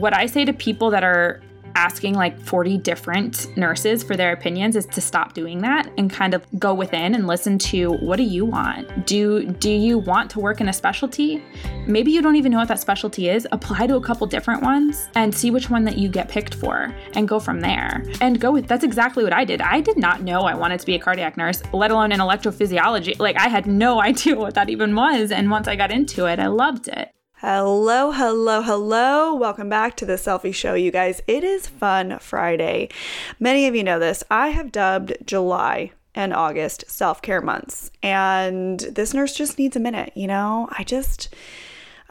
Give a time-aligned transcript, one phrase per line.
[0.00, 1.42] what I say to people that are
[1.76, 6.34] asking like 40 different nurses for their opinions is to stop doing that and kind
[6.34, 9.06] of go within and listen to what do you want?
[9.06, 11.42] Do do you want to work in a specialty?
[11.86, 13.46] Maybe you don't even know what that specialty is.
[13.52, 16.94] Apply to a couple different ones and see which one that you get picked for
[17.14, 18.04] and go from there.
[18.20, 19.60] And go with that's exactly what I did.
[19.60, 23.18] I did not know I wanted to be a cardiac nurse, let alone in electrophysiology.
[23.18, 26.38] Like I had no idea what that even was and once I got into it,
[26.38, 27.10] I loved it.
[27.42, 29.34] Hello, hello, hello.
[29.34, 31.22] Welcome back to the Cellfie Show, you guys.
[31.26, 32.90] It is Fun Friday.
[33.38, 34.22] Many of you know this.
[34.30, 39.80] I have dubbed July and August self care months, and this nurse just needs a
[39.80, 40.68] minute, you know?
[40.72, 41.34] I just.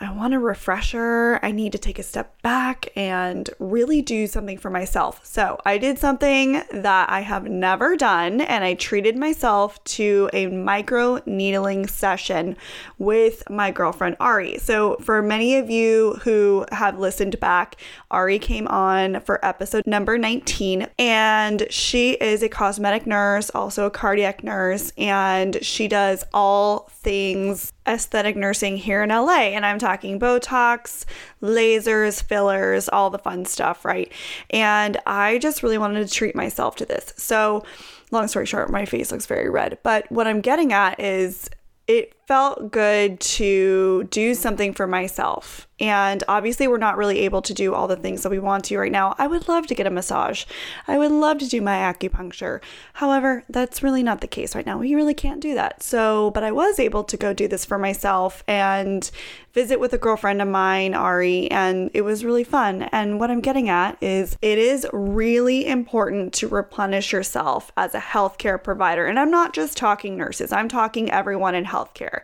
[0.02, 1.40] I want a refresher.
[1.44, 5.20] I need to take a step back and really do something for myself.
[5.26, 10.48] So, I did something that I have never done, and I treated myself to a
[10.48, 12.56] micro needling session
[12.98, 14.60] with my girlfriend Ari.
[14.60, 17.76] So, for many of you who have listened back,
[18.10, 23.92] Ari came on for episode number 19, and she is a cosmetic nurse, also a
[23.92, 29.50] cardiac nurse, and she does all things aesthetic nursing here in LA.
[29.50, 31.06] And I'm talking Botox,
[31.42, 34.12] lasers, fillers, all the fun stuff, right?
[34.50, 37.14] And I just really wanted to treat myself to this.
[37.18, 37.64] So,
[38.12, 39.78] long story short, my face looks very red.
[39.84, 41.50] But what I'm getting at is
[41.88, 45.68] it felt good to do something for myself.
[45.80, 48.78] And obviously, we're not really able to do all the things that we want to
[48.78, 49.16] right now.
[49.18, 50.46] I would love to get a massage.
[50.88, 52.62] I would love to do my acupuncture.
[52.94, 54.78] However, that's really not the case right now.
[54.78, 55.82] We really can't do that.
[55.82, 59.10] So, but I was able to go do this for myself and
[59.54, 62.84] visit with a girlfriend of mine, Ari, and it was really fun.
[62.84, 68.00] And what I'm getting at is it is really important to replenish yourself as a
[68.00, 69.06] healthcare provider.
[69.08, 72.19] And I'm not just talking nurses, I'm talking everyone in healthcare.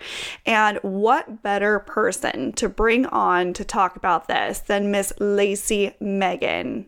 [0.45, 6.88] And what better person to bring on to talk about this than Miss Lacey Magen?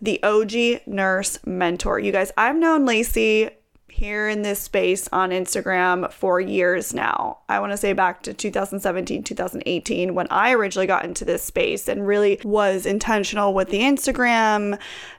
[0.00, 1.98] the OG nurse mentor.
[1.98, 3.50] You guys, I've known Lacey
[3.90, 7.38] here in this space on Instagram for years now.
[7.48, 11.88] I want to say back to 2017, 2018 when I originally got into this space
[11.88, 14.78] and really was intentional with the Instagram,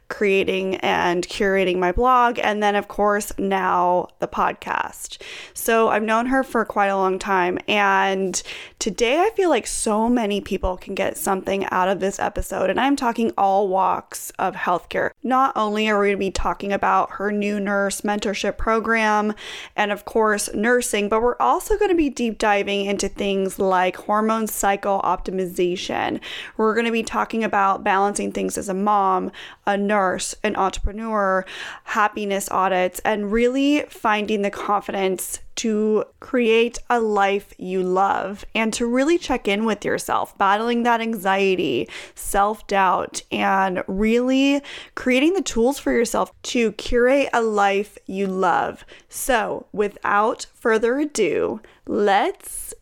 [0.09, 5.21] creating and curating my blog, and then, of course, now the podcast.
[5.53, 7.59] So I've known her for quite a long time.
[7.67, 8.41] And
[8.79, 12.69] today I feel like so many people can get something out of this episode.
[12.69, 15.11] And I'm talking all walks of healthcare.
[15.21, 19.33] Not only are we going to be talking about her new nurse mentorship program
[19.75, 23.97] and, of course, nursing, but we're also going to be deep diving into things like
[23.97, 26.21] hormone cycle optimization.
[26.55, 29.31] We're going to be talking about balancing things as a mom,
[29.65, 31.45] a nurse an entrepreneur,
[31.83, 38.85] happiness audits, and really finding the confidence to create a life you love and to
[38.85, 44.61] really check in with yourself, battling that anxiety, self doubt, and really
[44.95, 48.85] creating the tools for yourself to curate a life you love.
[49.09, 52.73] So, without further ado, let's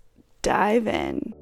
[0.43, 1.33] dive in.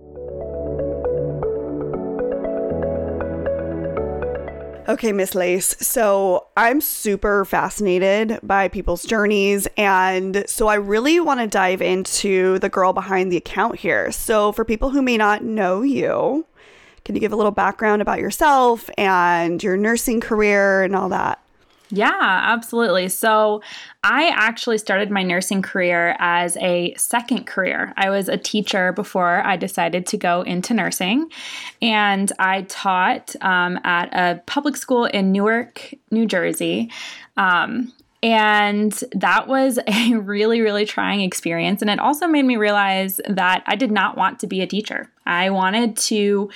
[4.88, 5.76] Okay, Miss Lace.
[5.80, 9.68] So I'm super fascinated by people's journeys.
[9.78, 14.12] And so I really want to dive into the girl behind the account here.
[14.12, 16.46] So, for people who may not know you,
[17.04, 21.40] can you give a little background about yourself and your nursing career and all that?
[21.90, 23.10] Yeah, absolutely.
[23.10, 23.62] So,
[24.04, 27.94] I actually started my nursing career as a second career.
[27.98, 31.32] I was a teacher before I decided to go into nursing,
[31.82, 36.92] and I taught um, at a public school in Newark, New Jersey.
[37.38, 37.94] Um,
[38.26, 41.82] and that was a really, really trying experience.
[41.82, 45.10] And it also made me realize that I did not want to be a teacher.
[45.26, 46.50] I wanted to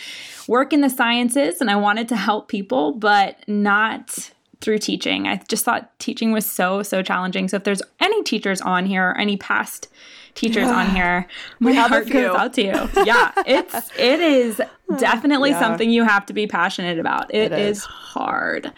[0.47, 5.27] work in the sciences and I wanted to help people, but not through teaching.
[5.27, 7.47] I just thought teaching was so, so challenging.
[7.47, 9.87] So if there's any teachers on here or any past
[10.35, 10.75] teachers yeah.
[10.75, 11.27] on here,
[11.59, 12.89] my heart goes out to you.
[13.05, 14.61] Yeah, it's it is
[14.97, 15.59] definitely yeah.
[15.59, 17.33] something you have to be passionate about.
[17.33, 17.77] it, it is.
[17.77, 17.83] is.
[17.85, 18.71] hard.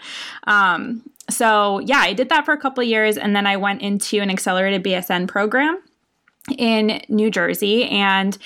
[0.44, 4.20] Um, so yeah, I did that for a couple years and then I went into
[4.20, 5.82] an accelerated BSN program
[6.58, 8.36] in New Jersey and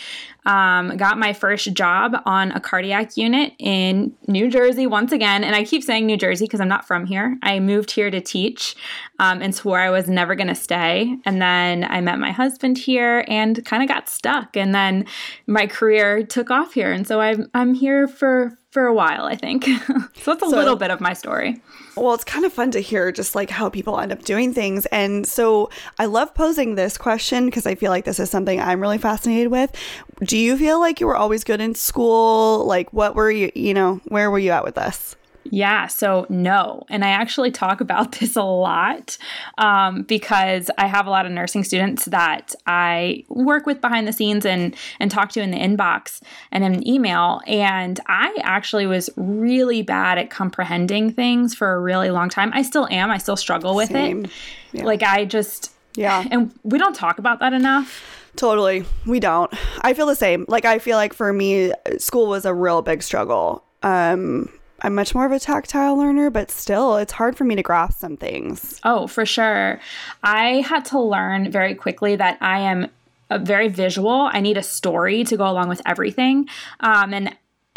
[0.47, 5.45] um, got my first job on a cardiac unit in New Jersey once again.
[5.45, 7.37] And I keep saying New Jersey because I'm not from here.
[7.43, 8.77] I moved here to teach
[9.19, 11.17] um, and swore I was never going to stay.
[11.25, 14.57] And then I met my husband here and kind of got stuck.
[14.57, 15.05] And then
[15.49, 16.93] my career took off here.
[16.93, 19.65] And so I'm, I'm here for for a while, I think.
[20.17, 21.63] so that's a so, little bit of my story.
[21.97, 24.85] Well, it's kind of fun to hear just like how people end up doing things.
[24.87, 28.83] And so I love posing this question because I feel like this is something I'm
[28.83, 29.75] really fascinated with.
[30.21, 32.67] Do Do you feel like you were always good in school?
[32.67, 35.17] Like, what were you, you know, where were you at with this?
[35.45, 36.83] Yeah, so no.
[36.91, 39.17] And I actually talk about this a lot
[39.57, 44.13] um, because I have a lot of nursing students that I work with behind the
[44.13, 46.21] scenes and, and talk to in the inbox
[46.53, 47.41] and in an email.
[47.47, 52.51] And I actually was really bad at comprehending things for a really long time.
[52.53, 53.11] I still am.
[53.11, 54.27] I still struggle with Same.
[54.27, 54.31] it.
[54.73, 54.85] Yeah.
[54.85, 56.27] Like, I just, yeah.
[56.31, 58.16] And we don't talk about that enough.
[58.37, 58.85] Totally.
[59.07, 59.53] We don't.
[59.81, 60.45] I feel the same.
[60.49, 63.65] Like I feel like for me school was a real big struggle.
[63.83, 64.51] Um
[64.83, 67.99] I'm much more of a tactile learner, but still, it's hard for me to grasp
[67.99, 68.79] some things.
[68.85, 69.81] Oh, for sure.
[70.23, 72.91] I had to learn very quickly that I am
[73.31, 74.29] very visual.
[74.31, 76.49] I need a story to go along with everything.
[76.81, 77.35] Um, and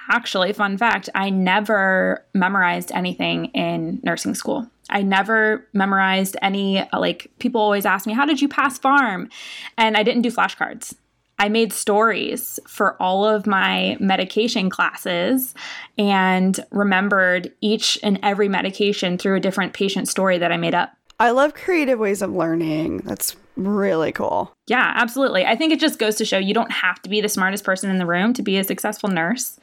[0.10, 4.68] actually, fun fact, I never memorized anything in nursing school.
[4.90, 9.32] I never memorized any, like, people always ask me, How did you pass pharm?
[9.78, 10.96] And I didn't do flashcards.
[11.40, 15.56] I made stories for all of my medication classes
[15.98, 20.92] and remembered each and every medication through a different patient story that I made up.
[21.18, 22.98] I love creative ways of learning.
[23.06, 24.54] That's really cool.
[24.68, 25.46] Yeah, absolutely.
[25.46, 27.90] I think it just goes to show you don't have to be the smartest person
[27.90, 29.60] in the room to be a successful nurse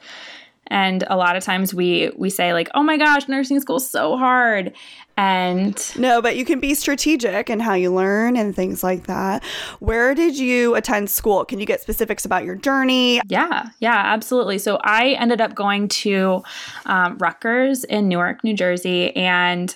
[0.69, 4.17] and a lot of times we we say like oh my gosh nursing school's so
[4.17, 4.73] hard.
[5.19, 9.43] And no but you can be strategic in how you learn and things like that.
[9.79, 11.43] Where did you attend school?
[11.45, 13.21] Can you get specifics about your journey?
[13.27, 14.57] Yeah yeah absolutely.
[14.57, 16.43] So i ended up going to
[16.85, 19.73] um, rutgers in newark new jersey and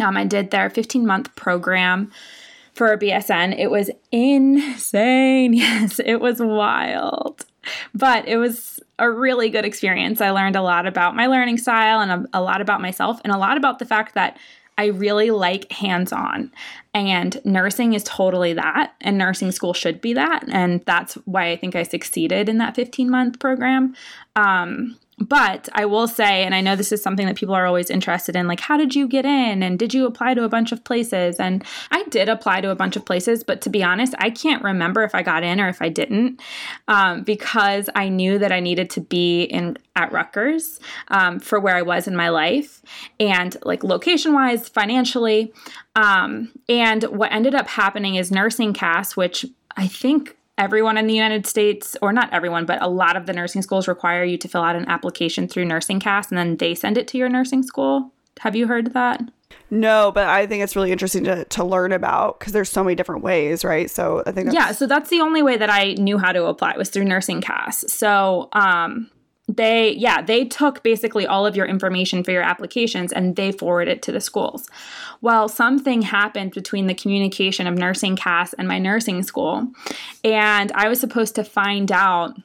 [0.00, 2.10] um, i did their 15 month program
[2.74, 5.54] for a bsn it was insane.
[5.54, 7.44] Yes it was wild
[7.94, 10.20] but it was a really good experience.
[10.20, 13.32] I learned a lot about my learning style and a, a lot about myself and
[13.32, 14.38] a lot about the fact that
[14.78, 16.52] I really like hands on.
[16.92, 18.94] And nursing is totally that.
[19.00, 20.44] And nursing school should be that.
[20.50, 23.94] And that's why I think I succeeded in that 15 month program.
[24.34, 27.88] Um, but I will say, and I know this is something that people are always
[27.88, 29.62] interested in, like, how did you get in?
[29.62, 31.40] And did you apply to a bunch of places?
[31.40, 34.62] And I did apply to a bunch of places, but to be honest, I can't
[34.62, 36.42] remember if I got in or if I didn't
[36.86, 41.74] um, because I knew that I needed to be in at Rutgers um, for where
[41.74, 42.82] I was in my life
[43.18, 45.54] and like location wise, financially.
[45.94, 49.46] Um, and what ended up happening is NursingCAS, which
[49.78, 53.32] I think everyone in the United States, or not everyone, but a lot of the
[53.32, 56.96] nursing schools require you to fill out an application through NursingCAS and then they send
[56.98, 58.12] it to your nursing school.
[58.40, 59.22] Have you heard that?
[59.70, 62.94] No, but I think it's really interesting to, to learn about because there's so many
[62.94, 63.90] different ways, right?
[63.90, 64.72] So I think yeah.
[64.72, 67.90] So that's the only way that I knew how to apply was through NursingCAS.
[67.90, 69.10] So um,
[69.48, 73.98] they yeah they took basically all of your information for your applications and they forwarded
[73.98, 74.68] it to the schools
[75.20, 79.68] well something happened between the communication of NursingCAS and my nursing school
[80.24, 82.36] and i was supposed to find out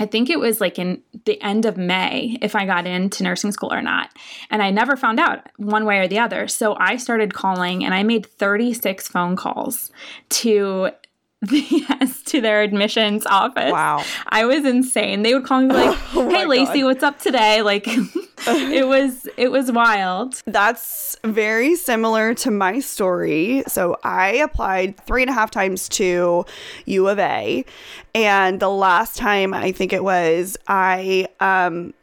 [0.00, 3.52] I think it was like in the end of May if I got into nursing
[3.52, 4.08] school or not.
[4.50, 6.48] And I never found out one way or the other.
[6.48, 9.92] So I started calling and I made 36 phone calls
[10.30, 10.90] to
[11.50, 13.72] yes to their admissions office.
[13.72, 14.04] Wow.
[14.28, 15.22] I was insane.
[15.22, 16.84] They would call me like, oh "Hey Lacey, God.
[16.84, 17.84] what's up today?" Like
[18.46, 20.42] it was it was wild.
[20.46, 23.62] That's very similar to my story.
[23.68, 26.44] So I applied three and a half times to
[26.84, 27.64] U of A.
[28.14, 31.94] And the last time I think it was I um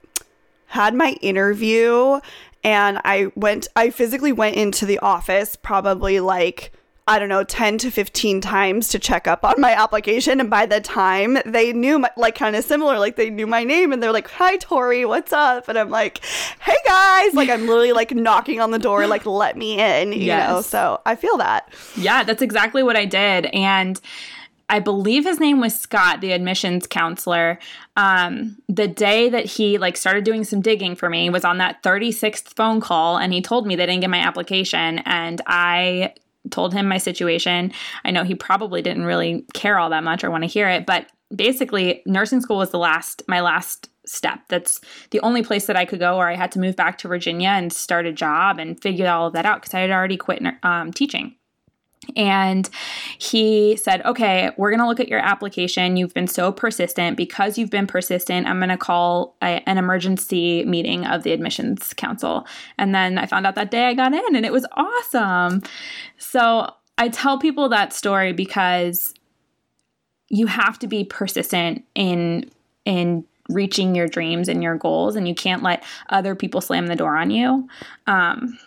[0.65, 2.19] had my interview
[2.63, 6.73] and I went I physically went into the office probably like
[7.07, 10.41] I don't know, 10 to 15 times to check up on my application.
[10.41, 13.63] And by the time they knew, my, like, kind of similar, like, they knew my
[13.63, 15.69] name and they're like, Hi, Tori, what's up?
[15.69, 16.19] And I'm like,
[16.59, 17.33] Hey, guys.
[17.33, 20.49] Like, I'm literally like knocking on the door, like, let me in, you yes.
[20.49, 20.61] know?
[20.61, 21.73] So I feel that.
[21.95, 23.45] Yeah, that's exactly what I did.
[23.47, 23.99] And
[24.69, 27.57] I believe his name was Scott, the admissions counselor.
[27.95, 31.81] Um, the day that he like started doing some digging for me was on that
[31.83, 36.13] 36th phone call, and he told me they didn't get my application, and I
[36.49, 37.71] told him my situation.
[38.05, 40.85] I know he probably didn't really care all that much or want to hear it,
[40.85, 44.39] but basically nursing school was the last my last step.
[44.47, 44.79] That's
[45.11, 47.49] the only place that I could go where I had to move back to Virginia
[47.49, 50.41] and start a job and figure all of that out because I had already quit
[50.63, 51.35] um, teaching.
[52.15, 52.69] And
[53.17, 55.97] he said, Okay, we're going to look at your application.
[55.97, 57.17] You've been so persistent.
[57.17, 61.93] Because you've been persistent, I'm going to call a, an emergency meeting of the admissions
[61.93, 62.47] council.
[62.77, 65.61] And then I found out that day I got in, and it was awesome.
[66.17, 69.13] So I tell people that story because
[70.29, 72.49] you have to be persistent in
[72.85, 76.95] in reaching your dreams and your goals and you can't let other people slam the
[76.95, 77.67] door on you
[78.05, 78.57] um,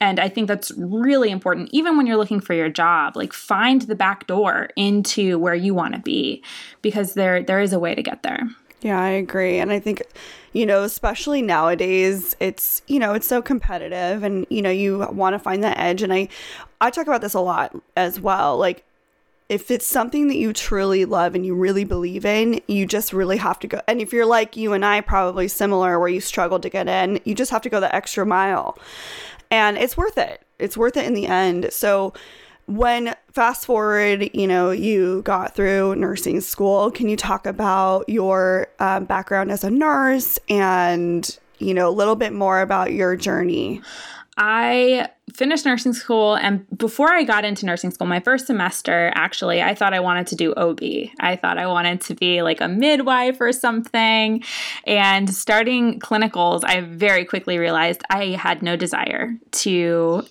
[0.00, 3.16] and I think that's really important, even when you're looking for your job.
[3.16, 6.42] Like, find the back door into where you want to be,
[6.82, 8.40] because there there is a way to get there.
[8.82, 10.02] Yeah, I agree, and I think,
[10.52, 15.34] you know, especially nowadays, it's you know it's so competitive, and you know you want
[15.34, 16.02] to find that edge.
[16.02, 16.28] And I,
[16.80, 18.58] I talk about this a lot as well.
[18.58, 18.84] Like,
[19.48, 23.38] if it's something that you truly love and you really believe in, you just really
[23.38, 23.80] have to go.
[23.88, 27.20] And if you're like you and I, probably similar, where you struggle to get in,
[27.24, 28.76] you just have to go the extra mile
[29.56, 30.42] and it's worth it.
[30.58, 31.68] It's worth it in the end.
[31.70, 32.12] So
[32.66, 38.68] when fast forward, you know, you got through nursing school, can you talk about your
[38.80, 43.80] um, background as a nurse and, you know, a little bit more about your journey?
[44.36, 49.62] I finished nursing school and before I got into nursing school, my first semester, actually,
[49.62, 50.80] I thought I wanted to do OB.
[51.20, 54.42] I thought I wanted to be like a midwife or something.
[54.86, 60.24] And starting clinicals, I very quickly realized I had no desire to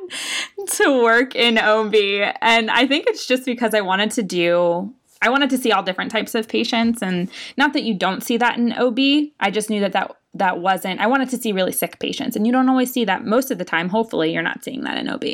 [0.68, 1.94] to work in OB.
[2.40, 4.92] And I think it's just because I wanted to do
[5.24, 8.36] I wanted to see all different types of patients and not that you don't see
[8.36, 8.98] that in OB.
[9.40, 12.46] I just knew that that that wasn't I wanted to see really sick patients and
[12.46, 13.88] you don't always see that most of the time.
[13.88, 15.24] Hopefully you're not seeing that in OB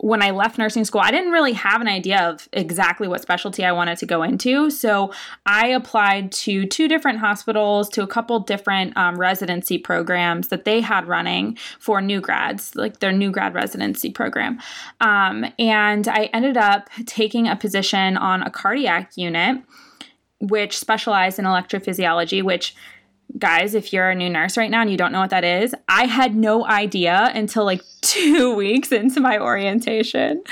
[0.00, 3.64] when I left nursing school, I didn't really have an idea of exactly what specialty
[3.64, 4.70] I wanted to go into.
[4.70, 5.12] So
[5.44, 10.80] I applied to two different hospitals, to a couple different um, residency programs that they
[10.80, 14.60] had running for new grads, like their new grad residency program.
[15.00, 19.62] Um, and I ended up taking a position on a cardiac unit,
[20.40, 22.76] which specialized in electrophysiology, which
[23.36, 25.74] guys, if you're a new nurse right now and you don't know what that is,
[25.88, 30.42] I had no idea until like two weeks into my orientation.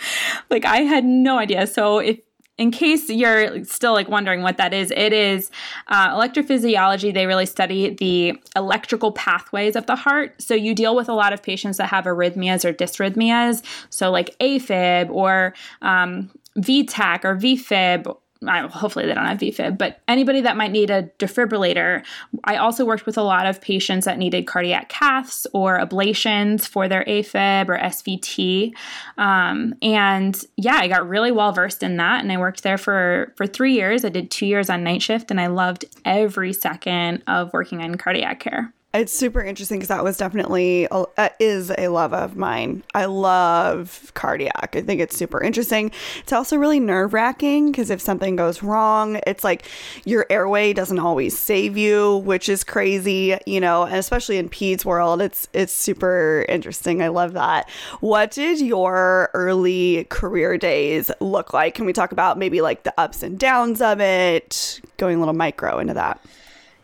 [0.50, 1.66] like, I had no idea.
[1.66, 2.18] So, if
[2.56, 5.50] in case you're still like wondering what that is, it is
[5.88, 7.12] uh, electrophysiology.
[7.12, 10.40] They really study the electrical pathways of the heart.
[10.40, 13.62] So you deal with a lot of patients that have arrhythmias or dysrhythmias.
[13.90, 20.40] So like AFib or um, VTach or VFib hopefully they don't have VFib, but anybody
[20.42, 22.04] that might need a defibrillator.
[22.44, 26.88] I also worked with a lot of patients that needed cardiac caths or ablations for
[26.88, 28.72] their AFib or SVT.
[29.18, 33.32] Um, and yeah, I got really well versed in that, and I worked there for
[33.36, 34.04] for three years.
[34.04, 37.96] I did two years on night shift, and I loved every second of working in
[37.96, 38.72] cardiac care.
[38.94, 42.84] It's super interesting because that was definitely a, uh, is a love of mine.
[42.94, 44.76] I love cardiac.
[44.76, 45.90] I think it's super interesting.
[46.20, 49.64] It's also really nerve wracking because if something goes wrong, it's like
[50.04, 53.82] your airway doesn't always save you, which is crazy, you know.
[53.82, 57.02] And especially in peds world, it's it's super interesting.
[57.02, 57.68] I love that.
[57.98, 61.74] What did your early career days look like?
[61.74, 64.80] Can we talk about maybe like the ups and downs of it?
[64.98, 66.24] Going a little micro into that.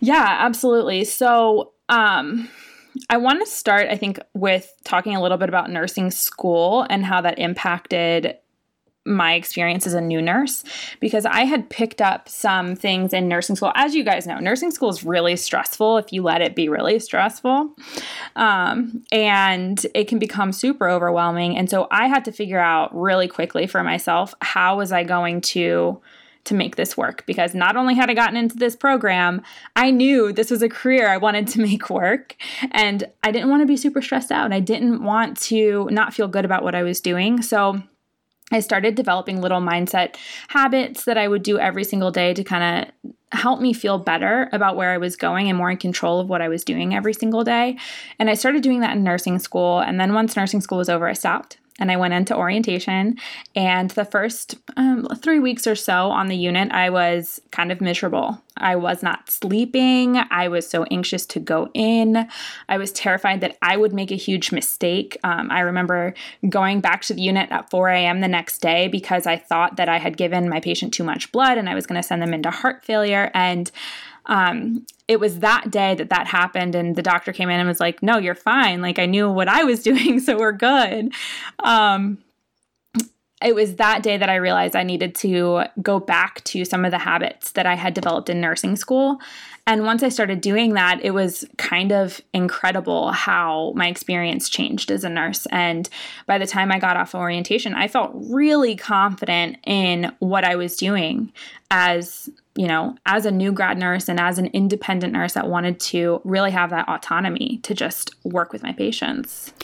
[0.00, 1.04] Yeah, absolutely.
[1.04, 2.48] So um,
[3.08, 7.04] I want to start, I think, with talking a little bit about nursing school and
[7.04, 8.36] how that impacted
[9.06, 10.62] my experience as a new nurse
[11.00, 13.72] because I had picked up some things in nursing school.
[13.74, 16.98] As you guys know, nursing school is really stressful if you let it be really
[16.98, 17.74] stressful.
[18.36, 21.56] Um, and it can become super overwhelming.
[21.56, 25.40] And so I had to figure out really quickly for myself how was I going
[25.42, 26.00] to
[26.44, 29.42] to make this work because not only had I gotten into this program,
[29.76, 32.36] I knew this was a career I wanted to make work.
[32.72, 34.52] And I didn't want to be super stressed out.
[34.52, 37.42] I didn't want to not feel good about what I was doing.
[37.42, 37.82] So
[38.52, 40.16] I started developing little mindset
[40.48, 44.48] habits that I would do every single day to kind of help me feel better
[44.52, 47.14] about where I was going and more in control of what I was doing every
[47.14, 47.78] single day.
[48.18, 49.78] And I started doing that in nursing school.
[49.78, 53.16] And then once nursing school was over, I stopped and I went into orientation.
[53.56, 57.80] And the first um, three weeks or so on the unit, I was kind of
[57.80, 58.40] miserable.
[58.56, 60.18] I was not sleeping.
[60.30, 62.28] I was so anxious to go in.
[62.68, 65.16] I was terrified that I would make a huge mistake.
[65.24, 66.14] Um, I remember
[66.48, 68.20] going back to the unit at 4 a.m.
[68.20, 71.56] the next day because I thought that I had given my patient too much blood
[71.56, 73.30] and I was going to send them into heart failure.
[73.32, 73.70] And
[74.30, 77.80] um, it was that day that that happened and the doctor came in and was
[77.80, 81.12] like no you're fine like i knew what i was doing so we're good
[81.58, 82.18] um,
[83.42, 86.90] it was that day that I realized I needed to go back to some of
[86.90, 89.18] the habits that I had developed in nursing school.
[89.66, 94.90] And once I started doing that, it was kind of incredible how my experience changed
[94.90, 95.46] as a nurse.
[95.46, 95.88] And
[96.26, 100.76] by the time I got off orientation, I felt really confident in what I was
[100.76, 101.32] doing
[101.70, 102.28] as
[102.60, 106.20] you know, as a new grad nurse and as an independent nurse that wanted to
[106.24, 109.54] really have that autonomy to just work with my patients.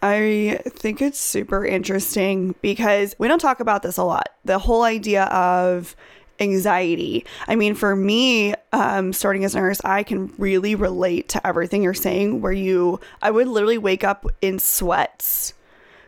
[0.00, 4.30] I think it's super interesting because we don't talk about this a lot.
[4.46, 5.94] The whole idea of
[6.40, 7.26] anxiety.
[7.46, 11.82] I mean, for me, um, starting as a nurse, I can really relate to everything
[11.82, 12.40] you're saying.
[12.40, 15.52] Where you, I would literally wake up in sweats,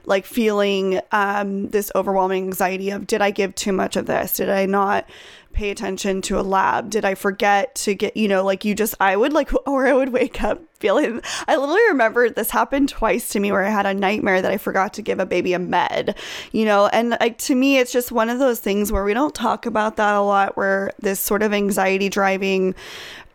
[0.07, 4.33] like feeling um, this overwhelming anxiety of, did I give too much of this?
[4.33, 5.07] Did I not
[5.53, 6.91] pay attention to a lab?
[6.91, 9.93] Did I forget to get, you know, like you just, I would like, or I
[9.93, 13.87] would wake up feeling, I literally remember this happened twice to me where I had
[13.87, 16.17] a nightmare that I forgot to give a baby a med,
[16.51, 19.35] you know, and like to me, it's just one of those things where we don't
[19.35, 22.75] talk about that a lot, where this sort of anxiety driving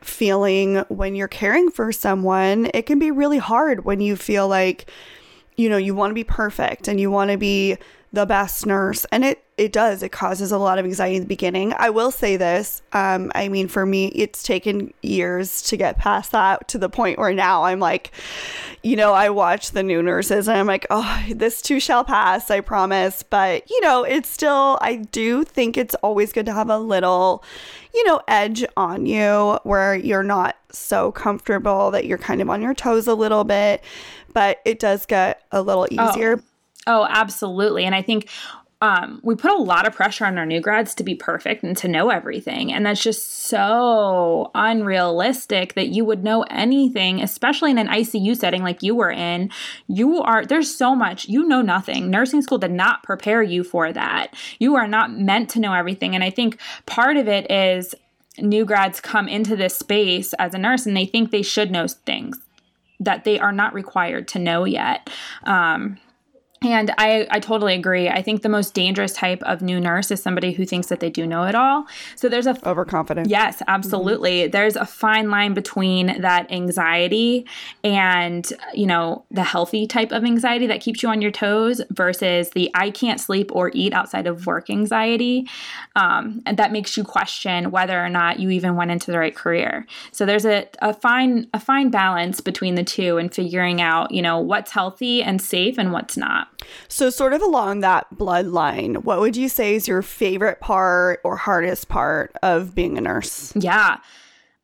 [0.01, 4.89] feeling when you're caring for someone, it can be really hard when you feel like,
[5.55, 7.77] you know, you want to be perfect and you want to be
[8.13, 11.27] the best nurse and it it does it causes a lot of anxiety in the
[11.27, 15.97] beginning i will say this um i mean for me it's taken years to get
[15.97, 18.11] past that to the point where now i'm like
[18.83, 22.51] you know i watch the new nurses and i'm like oh this too shall pass
[22.51, 26.69] i promise but you know it's still i do think it's always good to have
[26.69, 27.43] a little
[27.93, 32.61] you know edge on you where you're not so comfortable that you're kind of on
[32.61, 33.83] your toes a little bit
[34.33, 36.09] but it does get a little Oh.
[36.11, 36.43] easier
[36.89, 37.83] Oh, absolutely.
[37.83, 38.29] And I think
[38.79, 41.75] um, we put a lot of pressure on our new grads to be perfect and
[41.77, 42.71] to know everything.
[42.71, 48.61] And that's just so unrealistic that you would know anything, especially in an ICU setting
[48.61, 49.49] like you were in.
[49.87, 52.11] You are, there's so much, you know nothing.
[52.11, 54.35] Nursing school did not prepare you for that.
[54.59, 56.13] You are not meant to know everything.
[56.13, 57.95] And I think part of it is
[58.37, 61.87] new grads come into this space as a nurse and they think they should know
[61.87, 62.37] things
[62.99, 65.09] that they are not required to know yet.
[65.45, 65.97] Um,
[66.61, 68.09] and I, I totally agree.
[68.09, 71.09] I think the most dangerous type of new nurse is somebody who thinks that they
[71.09, 71.85] do know it all.
[72.15, 73.29] So there's a overconfidence.
[73.29, 74.43] Yes, absolutely.
[74.43, 74.51] Mm-hmm.
[74.51, 77.45] There's a fine line between that anxiety
[77.83, 82.49] and, you know, the healthy type of anxiety that keeps you on your toes versus
[82.51, 85.47] the I can't sleep or eat outside of work anxiety.
[85.95, 89.35] Um, and that makes you question whether or not you even went into the right
[89.35, 89.85] career.
[90.11, 94.21] So there's a, a fine a fine balance between the two and figuring out, you
[94.21, 96.46] know, what's healthy and safe and what's not.
[96.87, 101.35] So, sort of along that bloodline, what would you say is your favorite part or
[101.37, 103.53] hardest part of being a nurse?
[103.55, 103.97] Yeah.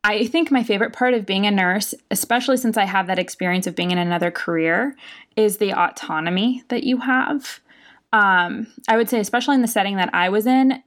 [0.06, 3.66] I think my favorite part of being a nurse, especially since I have that experience
[3.66, 4.94] of being in another career,
[5.34, 7.60] is the autonomy that you have.
[8.12, 10.82] Um, I would say, especially in the setting that I was in,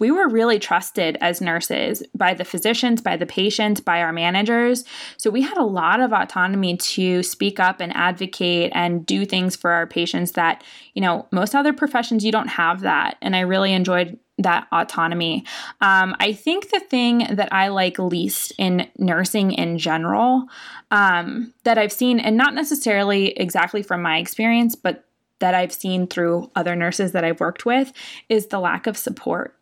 [0.00, 4.84] we were really trusted as nurses by the physicians, by the patients, by our managers.
[5.16, 9.54] So we had a lot of autonomy to speak up and advocate and do things
[9.54, 13.16] for our patients that, you know, most other professions you don't have that.
[13.22, 15.44] And I really enjoyed that autonomy.
[15.80, 20.46] Um, I think the thing that I like least in nursing in general
[20.90, 25.04] um, that I've seen, and not necessarily exactly from my experience, but
[25.38, 27.92] that I've seen through other nurses that I've worked with,
[28.28, 29.56] is the lack of support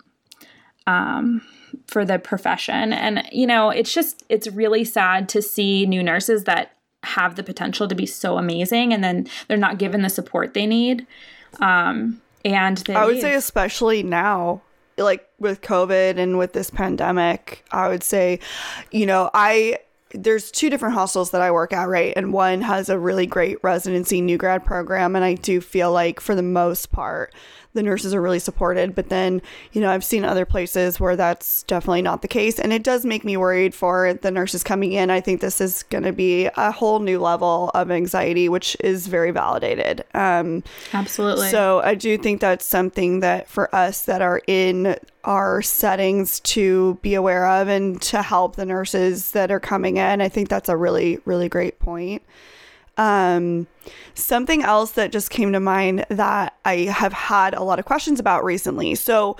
[0.87, 1.43] um,
[1.87, 2.93] for the profession.
[2.93, 7.43] And, you know, it's just, it's really sad to see new nurses that have the
[7.43, 11.07] potential to be so amazing and then they're not given the support they need.
[11.61, 14.63] Um, and they I would say, especially now,
[14.97, 18.41] like with COVID and with this pandemic, I would say,
[18.91, 19.79] you know, I
[20.15, 22.13] there's two different hostels that I work at, right?
[22.17, 25.17] And one has a really great residency new grad program.
[25.17, 27.35] And I do feel like, for the most part,
[27.75, 28.95] the nurses are really supported.
[28.95, 32.59] But then, you know, I've seen other places where that's definitely not the case.
[32.59, 35.11] And it does make me worried for the nurses coming in.
[35.11, 39.07] I think this is going to be a whole new level of anxiety, which is
[39.07, 40.05] very validated.
[40.15, 41.51] Um, Absolutely.
[41.51, 46.99] so I do think that's something that for us that are in our settings to
[47.03, 50.21] be aware of and to help the nurses that are coming in.
[50.21, 52.23] I think that's a really, really great point.
[52.99, 53.67] Um,
[54.15, 58.21] something else that just came to mind that I have had a lot of questions
[58.21, 58.95] about recently.
[58.95, 59.37] So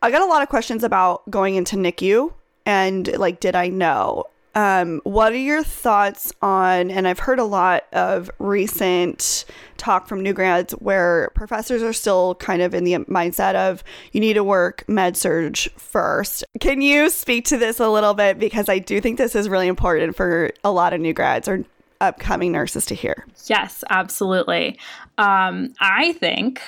[0.00, 2.32] I got a lot of questions about going into NICU
[2.66, 4.24] and like, did I know?
[4.54, 6.90] Um, what are your thoughts on?
[6.90, 9.44] And I've heard a lot of recent
[9.78, 13.82] talk from new grads where professors are still kind of in the mindset of
[14.12, 16.44] you need to work med surg first.
[16.60, 18.38] Can you speak to this a little bit?
[18.38, 21.64] Because I do think this is really important for a lot of new grads or
[22.02, 23.24] upcoming nurses to hear.
[23.46, 24.78] Yes, absolutely.
[25.18, 26.60] Um, I think,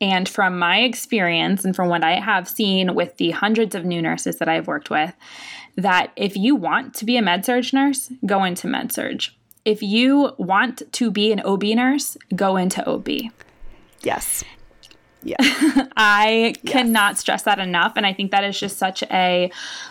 [0.00, 4.00] and from my experience and from what I have seen with the hundreds of new
[4.00, 5.12] nurses that I've worked with,
[5.76, 9.24] that if you want to be a med surg nurse, go into med surg.
[9.64, 13.08] If you want to be an OB nurse, go into OB.
[14.02, 14.44] Yes.
[15.26, 15.36] Yeah.
[15.96, 17.94] I cannot stress that enough.
[17.96, 19.50] And I think that is just such a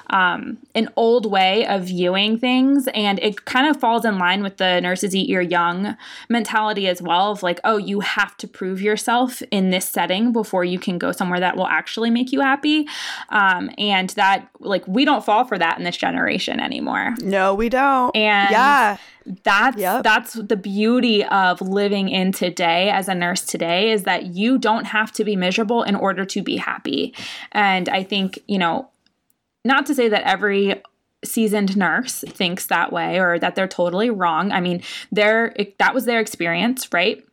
[0.09, 2.87] um, an old way of viewing things.
[2.93, 5.97] And it kind of falls in line with the nurses eat your young
[6.29, 10.63] mentality as well of like, oh, you have to prove yourself in this setting before
[10.63, 12.87] you can go somewhere that will actually make you happy.
[13.29, 17.15] Um, and that like we don't fall for that in this generation anymore.
[17.21, 18.15] No, we don't.
[18.15, 18.97] And yeah
[19.43, 20.03] that's yep.
[20.03, 24.85] that's the beauty of living in today as a nurse today is that you don't
[24.85, 27.13] have to be miserable in order to be happy.
[27.51, 28.89] And i think you know
[29.63, 30.81] not to say that every
[31.23, 34.51] seasoned nurse thinks that way or that they're totally wrong.
[34.51, 37.25] I mean their that was their experience right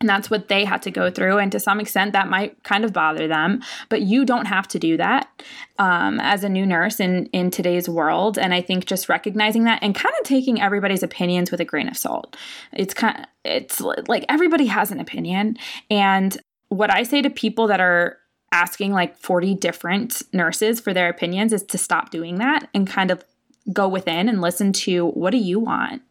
[0.00, 1.38] and that's what they had to go through.
[1.38, 3.62] And to some extent, that might kind of bother them.
[3.88, 5.42] But you don't have to do that
[5.78, 8.38] um, as a new nurse in, in today's world.
[8.38, 11.88] And I think just recognizing that and kind of taking everybody's opinions with a grain
[11.88, 12.36] of salt.
[12.72, 15.56] It's kind of, it's like everybody has an opinion.
[15.90, 16.36] And
[16.68, 18.18] what I say to people that are
[18.52, 23.10] asking like 40 different nurses for their opinions is to stop doing that and kind
[23.10, 23.24] of
[23.72, 26.02] go within and listen to what do you want?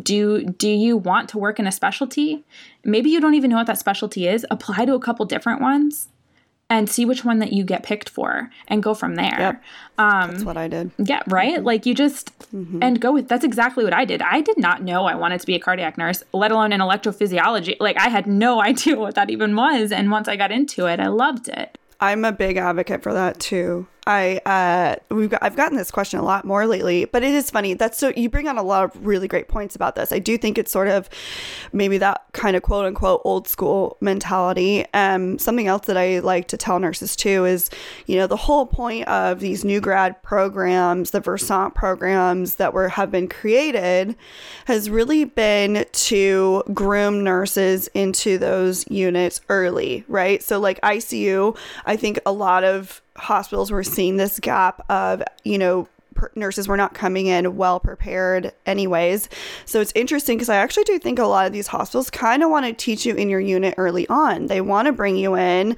[0.00, 2.44] Do do you want to work in a specialty?
[2.84, 4.46] Maybe you don't even know what that specialty is.
[4.50, 6.08] Apply to a couple different ones
[6.70, 9.36] and see which one that you get picked for and go from there.
[9.38, 9.62] Yep.
[9.98, 10.90] um, that's what i did.
[10.98, 11.56] yeah right?
[11.56, 11.64] Mm-hmm.
[11.64, 12.82] like you just mm-hmm.
[12.82, 14.22] and go with that's exactly what i did.
[14.22, 17.76] I did not know i wanted to be a cardiac nurse let alone in electrophysiology.
[17.78, 19.92] Like i had no idea what that even was.
[19.92, 21.76] And once i got into it i loved it.
[22.00, 26.18] I'm a big advocate for that too I uh we've got I've gotten this question
[26.18, 27.74] a lot more lately, but it is funny.
[27.74, 30.12] That's so you bring on a lot of really great points about this.
[30.12, 31.08] I do think it's sort of
[31.72, 34.84] maybe that kind of quote unquote old school mentality.
[34.92, 37.70] Um something else that I like to tell nurses too is,
[38.06, 42.88] you know, the whole point of these new grad programs, the Versant programs that were
[42.88, 44.16] have been created
[44.64, 50.42] has really been to groom nurses into those units early, right?
[50.42, 55.58] So like ICU, I think a lot of hospitals were seeing this gap of, you
[55.58, 55.88] know,
[56.34, 59.28] nurses were not coming in well prepared anyways.
[59.64, 62.50] So it's interesting because I actually do think a lot of these hospitals kind of
[62.50, 64.46] want to teach you in your unit early on.
[64.46, 65.76] They want to bring you in.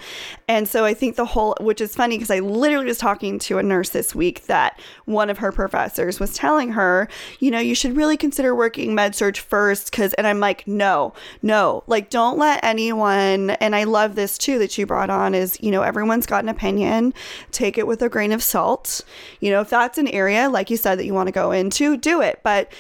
[0.49, 3.59] And so I think the whole, which is funny because I literally was talking to
[3.59, 7.09] a nurse this week that one of her professors was telling her,
[7.41, 11.13] you know, you should really consider working med surg first because, and I'm like, no,
[11.43, 15.59] no, like don't let anyone, and I love this too that you brought on is,
[15.61, 17.15] you know, everyone's got an opinion.
[17.51, 19.01] Take it with a grain of salt.
[19.41, 21.53] You know, if that's an area area, like you said, that you want to go
[21.53, 22.41] into, do it.
[22.43, 22.73] But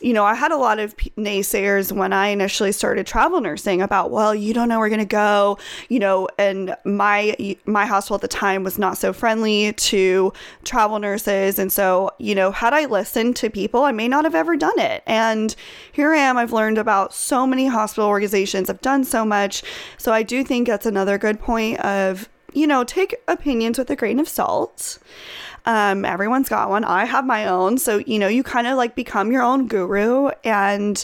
[0.00, 4.10] you know, I had a lot of naysayers when I initially started travel nursing about,
[4.10, 5.56] well, you don't know where we're going to go,
[5.88, 10.32] you know, and my my hospital at the time was not so friendly to
[10.64, 14.34] travel nurses, and so, you know, had I listened to people, I may not have
[14.34, 15.02] ever done it.
[15.06, 15.54] And
[15.92, 19.62] here I am, I've learned about so many hospital organizations, I've done so much.
[19.96, 23.96] So I do think that's another good point of, you know, take opinions with a
[23.96, 24.98] grain of salt.
[25.66, 26.84] Um, everyone's got one.
[26.84, 27.78] I have my own.
[27.78, 31.02] So, you know, you kind of like become your own guru and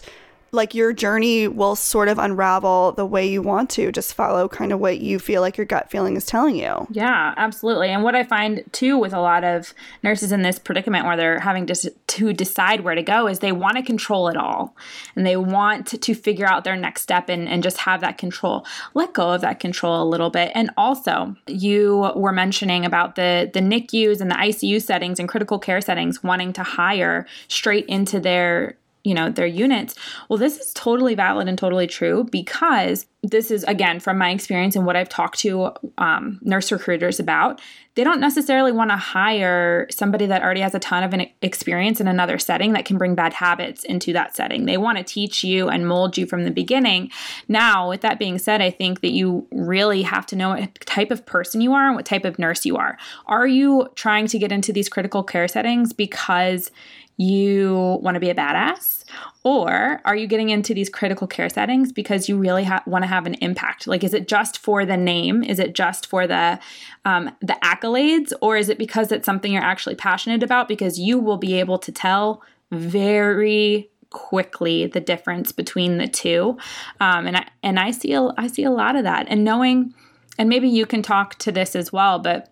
[0.53, 3.93] like your journey will sort of unravel the way you want to.
[3.93, 6.87] Just follow kind of what you feel like your gut feeling is telling you.
[6.91, 7.89] Yeah absolutely.
[7.89, 11.41] And what i find too with a lot of nurses in this predicament where they're
[11.41, 14.77] having to, to decide where to go is they want to control it all
[15.17, 18.67] and they want to, figure out their next step and, and just have that control
[18.95, 20.51] let go of that control a little bit.
[20.57, 25.59] And also you were mentioning about the the nicus and the icu settings and critical
[25.59, 29.95] care settings wanting to hire straight into their you know their units.
[30.29, 34.77] Well this is totally valid and totally true because this is again from my experience
[34.77, 37.61] and what i've talked to um, nurse recruiters about
[37.97, 42.01] they don't necessarily want to hire somebody that already has a ton of an experience
[42.01, 44.65] in another setting that can bring bad habits into that setting.
[44.65, 47.11] They want to teach you and mold you from the beginning.
[47.49, 51.11] Now with that being said i think that you really have to know what type
[51.11, 52.97] of person you are and what type of nurse you are.
[53.27, 56.71] Are you trying to get into these critical care settings because
[57.17, 59.05] you want to be a badass?
[59.43, 63.09] Or are you getting into these critical care settings because you really ha- want to
[63.09, 63.87] have an impact?
[63.87, 65.43] Like, is it just for the name?
[65.43, 66.59] Is it just for the
[67.05, 70.69] um, the accolades, or is it because it's something you're actually passionate about?
[70.69, 76.59] Because you will be able to tell very quickly the difference between the two,
[77.01, 79.95] um, and I and I see a, I see a lot of that, and knowing,
[80.39, 82.51] and maybe you can talk to this as well, but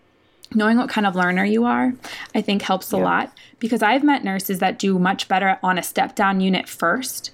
[0.55, 1.95] knowing what kind of learner you are,
[2.35, 3.05] I think helps a yeah.
[3.05, 7.31] lot because I've met nurses that do much better on a step down unit first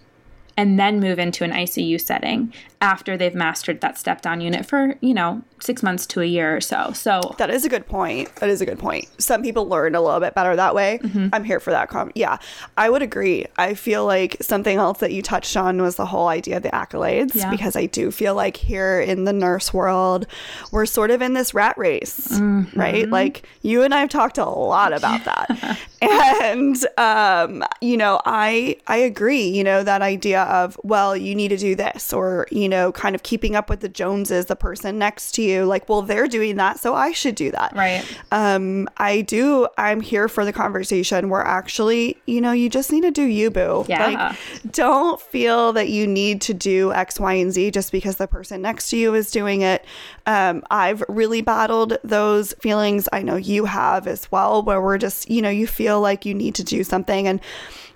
[0.56, 2.52] and then move into an ICU setting
[2.84, 6.54] after they've mastered that step down unit for, you know, six months to a year
[6.54, 6.92] or so.
[6.92, 8.34] So that is a good point.
[8.36, 9.08] That is a good point.
[9.18, 11.00] Some people learn a little bit better that way.
[11.02, 11.28] Mm-hmm.
[11.32, 11.88] I'm here for that.
[11.88, 12.36] Com- yeah,
[12.76, 13.46] I would agree.
[13.56, 16.68] I feel like something else that you touched on was the whole idea of the
[16.68, 17.50] accolades yeah.
[17.50, 20.26] because I do feel like here in the nurse world,
[20.70, 22.78] we're sort of in this rat race, mm-hmm.
[22.78, 23.08] right?
[23.08, 25.78] Like you and I have talked a lot about that.
[26.02, 31.48] and um, you know, I I agree, you know, that idea of, well, you need
[31.48, 34.98] to do this or, you know, kind of keeping up with the Joneses, the person
[34.98, 37.72] next to you, like, well, they're doing that, so I should do that.
[37.74, 38.04] Right.
[38.32, 43.02] Um, I do I'm here for the conversation where actually, you know, you just need
[43.02, 43.84] to do you, boo.
[43.88, 44.06] Yeah.
[44.06, 48.26] Like don't feel that you need to do X, Y, and Z just because the
[48.26, 49.84] person next to you is doing it.
[50.26, 53.08] Um, I've really battled those feelings.
[53.12, 56.34] I know you have as well, where we're just, you know, you feel like you
[56.34, 57.28] need to do something.
[57.28, 57.40] And,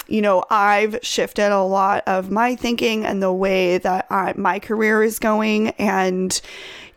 [0.08, 4.58] you know, I've shifted a lot of my thinking and the way that I, my
[4.58, 5.68] career is going.
[5.70, 6.40] And,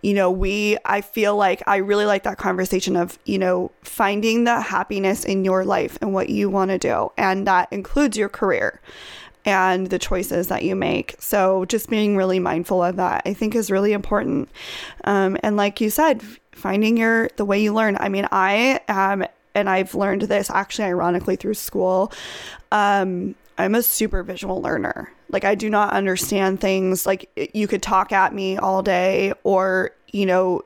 [0.02, 4.46] you know, we, I feel like I really like that conversation of, you know, finding
[4.46, 7.12] the happiness in your life and what you want to do.
[7.18, 8.82] And that includes your career
[9.44, 11.16] and the choices that you make.
[11.20, 14.50] So just being really mindful of that, I think, is really important.
[15.04, 16.22] Um, and like you said,
[16.52, 17.98] finding your the way you learn.
[18.00, 22.12] I mean, I am, and I've learned this actually, ironically, through school.
[22.72, 25.12] Um, I'm a super visual learner.
[25.30, 27.06] Like I do not understand things.
[27.06, 30.64] Like you could talk at me all day, or you know,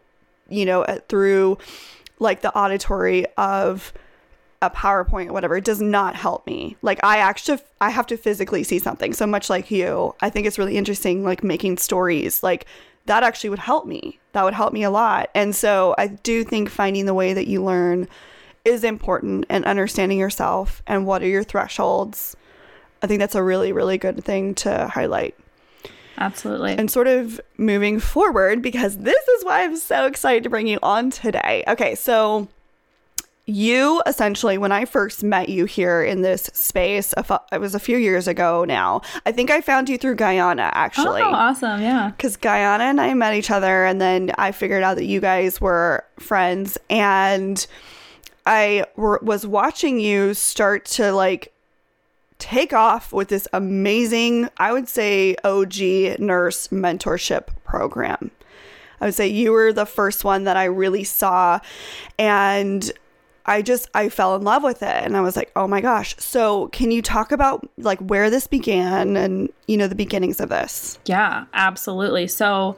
[0.50, 1.58] you know, through
[2.20, 3.94] like the auditory of
[4.62, 6.78] a PowerPoint, whatever, it does not help me.
[6.82, 9.14] Like I actually, I have to physically see something.
[9.14, 12.66] So much like you, I think it's really interesting, like making stories, like
[13.06, 14.20] that actually would help me.
[14.32, 15.30] That would help me a lot.
[15.36, 18.08] And so I do think finding the way that you learn
[18.66, 22.36] is important and understanding yourself and what are your thresholds.
[23.02, 25.36] I think that's a really, really good thing to highlight.
[26.18, 26.74] Absolutely.
[26.78, 30.80] And sort of moving forward, because this is why I'm so excited to bring you
[30.82, 31.64] on today.
[31.68, 32.48] Okay, so
[33.48, 37.14] you essentially when i first met you here in this space
[37.52, 41.22] it was a few years ago now i think i found you through guyana actually
[41.22, 44.96] oh awesome yeah because guyana and i met each other and then i figured out
[44.96, 47.68] that you guys were friends and
[48.46, 51.54] i were, was watching you start to like
[52.38, 55.80] take off with this amazing i would say og
[56.20, 58.32] nurse mentorship program
[59.02, 61.60] I would say you were the first one that I really saw.
[62.18, 62.92] And
[63.48, 66.16] I just I fell in love with it and I was like, "Oh my gosh."
[66.18, 70.50] So, can you talk about like where this began and, you know, the beginnings of
[70.50, 70.98] this?
[71.06, 72.28] Yeah, absolutely.
[72.28, 72.76] So,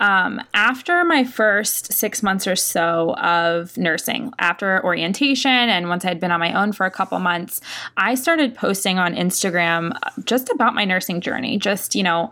[0.00, 6.08] um, after my first six months or so of nursing, after orientation, and once I
[6.08, 7.60] had been on my own for a couple months,
[7.96, 12.30] I started posting on Instagram just about my nursing journey, just, you know,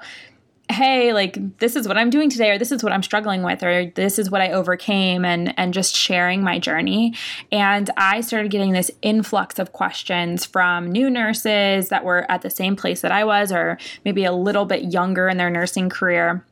[0.71, 3.63] hey like this is what i'm doing today or this is what i'm struggling with
[3.63, 7.15] or this is what i overcame and and just sharing my journey.
[7.53, 12.51] And i started getting this influx of questions from new nurses that were at the
[12.51, 16.45] same place that i was or maybe a little bit younger in their nursing career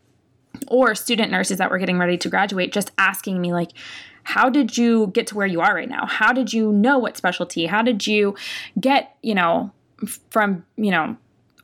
[0.68, 3.70] or student nurses that were getting ready to graduate just asking me like
[4.24, 6.06] how did you get to where you are right now?
[6.06, 7.66] How did you know what specialty?
[7.66, 8.36] How did you
[8.78, 9.72] get you know
[10.30, 11.16] from you know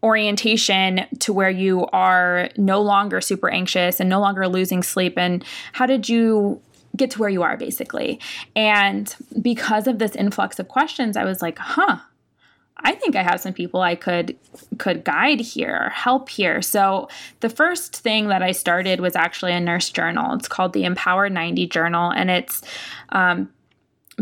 [0.03, 5.45] orientation to where you are no longer super anxious and no longer losing sleep and
[5.73, 6.61] how did you
[6.97, 8.21] get to where you are basically
[8.55, 11.99] and because of this influx of questions i was like huh
[12.81, 14.37] I think I have some people I could
[14.79, 16.63] could guide here, help here.
[16.63, 17.09] So
[17.41, 20.35] the first thing that I started was actually a nurse journal.
[20.35, 22.63] It's called the Empower 90 Journal, and it's
[23.09, 23.51] um,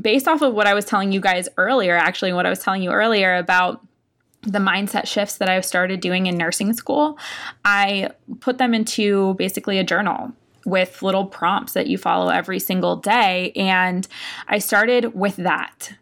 [0.01, 1.97] based off of what I was telling you guys earlier.
[1.97, 3.87] Actually, what I was telling you earlier about
[4.47, 7.19] the mindset shifts that I've started doing in nursing school,
[7.65, 10.33] I put them into basically a journal
[10.65, 13.53] with little prompts that you follow every single day.
[13.55, 14.07] And
[14.49, 15.93] I started with that.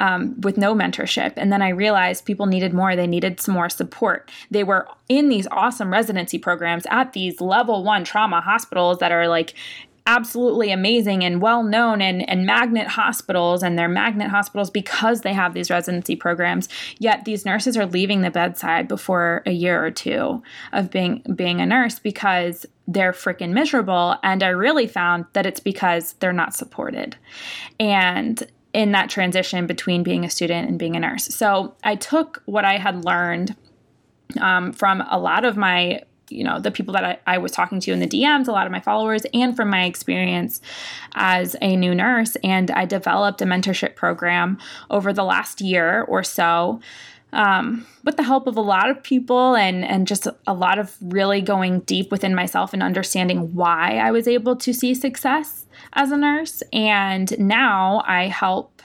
[0.00, 1.34] Um, with no mentorship.
[1.36, 2.96] And then I realized people needed more.
[2.96, 4.32] They needed some more support.
[4.50, 9.28] They were in these awesome residency programs at these level one trauma hospitals that are
[9.28, 9.54] like
[10.06, 15.32] absolutely amazing and well known and, and magnet hospitals and they're magnet hospitals because they
[15.32, 16.68] have these residency programs.
[16.98, 21.60] Yet these nurses are leaving the bedside before a year or two of being being
[21.60, 24.16] a nurse because they're freaking miserable.
[24.22, 27.16] And i really found that it's because they're not supported.
[27.78, 31.26] And in that transition between being a student and being a nurse.
[31.26, 33.54] So i took what i had learned
[34.40, 36.02] um, from a lot of my
[36.32, 38.66] you know the people that I, I, was talking to in the DMs, a lot
[38.66, 40.60] of my followers, and from my experience
[41.14, 42.36] as a new nurse.
[42.42, 44.58] And I developed a mentorship program
[44.90, 46.80] over the last year or so.
[47.32, 50.96] um, with the help of a lot of people and and just a lot of
[51.00, 56.10] really going deep within myself and understanding why I was able to see success as
[56.10, 56.62] a nurse.
[56.72, 58.82] And now I help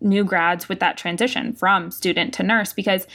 [0.00, 3.06] new grads with that transition from student to nurse because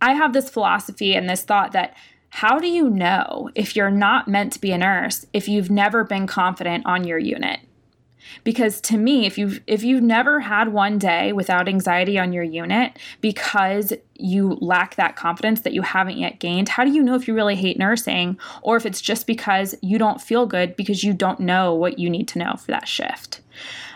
[0.00, 1.96] I have this philosophy and this thought that
[2.30, 6.04] how do you know if you're not meant to be a nurse if you've never
[6.04, 7.60] been confident on your unit?
[8.44, 12.42] because to me if you've if you've never had one day without anxiety on your
[12.42, 17.14] unit because you lack that confidence that you haven't yet gained how do you know
[17.14, 21.04] if you really hate nursing or if it's just because you don't feel good because
[21.04, 23.40] you don't know what you need to know for that shift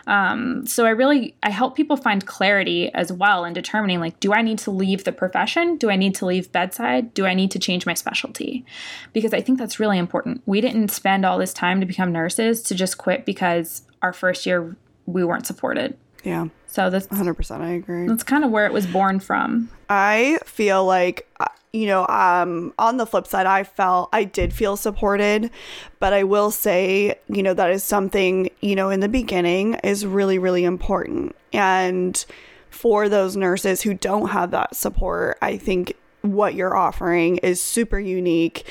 [0.06, 4.32] um, so i really i help people find clarity as well in determining like do
[4.32, 7.50] i need to leave the profession do i need to leave bedside do i need
[7.50, 8.64] to change my specialty
[9.12, 12.62] because i think that's really important we didn't spend all this time to become nurses
[12.62, 15.96] to just quit because our first year we weren't supported.
[16.24, 16.48] Yeah.
[16.66, 18.06] So that's 100% I agree.
[18.06, 19.68] That's kind of where it was born from.
[19.88, 24.52] I feel like uh, you know, um on the flip side I felt I did
[24.52, 25.50] feel supported,
[25.98, 30.06] but I will say, you know, that is something, you know, in the beginning is
[30.06, 31.34] really really important.
[31.52, 32.24] And
[32.70, 37.98] for those nurses who don't have that support, I think what you're offering is super
[37.98, 38.64] unique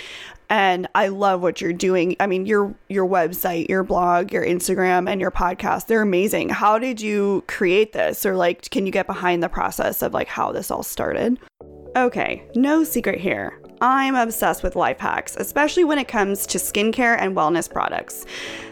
[0.51, 2.17] and I love what you're doing.
[2.19, 6.49] I mean, your your website, your blog, your Instagram and your podcast, they're amazing.
[6.49, 10.27] How did you create this or like can you get behind the process of like
[10.27, 11.39] how this all started?
[11.93, 13.60] Okay, no secret here.
[13.82, 18.25] I'm obsessed with life hacks, especially when it comes to skincare and wellness products.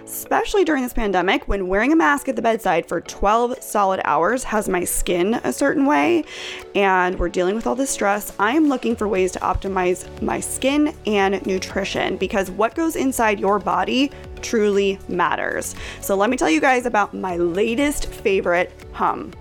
[0.05, 4.45] Especially during this pandemic, when wearing a mask at the bedside for 12 solid hours
[4.45, 6.23] has my skin a certain way,
[6.75, 10.39] and we're dealing with all this stress, I am looking for ways to optimize my
[10.39, 15.75] skin and nutrition because what goes inside your body truly matters.
[15.99, 19.33] So, let me tell you guys about my latest favorite hum.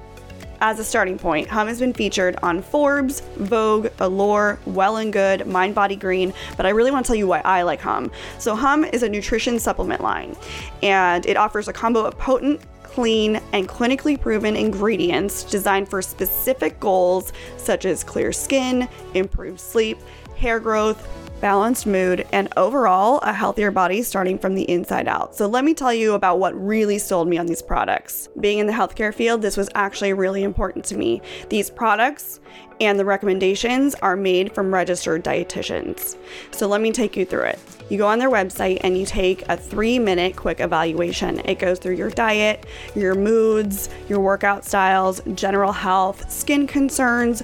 [0.61, 5.47] As a starting point, Hum has been featured on Forbes, Vogue, Allure, Well and Good,
[5.47, 8.11] Mind Body Green, but I really want to tell you why I like Hum.
[8.39, 10.37] So, Hum is a nutrition supplement line,
[10.83, 16.81] and it offers a combo of potent, clean, and clinically proven ingredients designed for specific
[16.81, 19.99] goals such as clear skin, improved sleep,
[20.39, 21.07] hair growth,
[21.41, 25.35] balanced mood, and overall a healthier body starting from the inside out.
[25.35, 28.29] So, let me tell you about what really sold me on these products.
[28.41, 31.21] Being in the healthcare field, this was actually really important to me.
[31.49, 32.41] These products
[32.81, 36.17] and the recommendations are made from registered dietitians.
[36.53, 37.59] So, let me take you through it.
[37.89, 41.41] You go on their website and you take a three minute quick evaluation.
[41.45, 47.43] It goes through your diet, your moods, your workout styles, general health, skin concerns,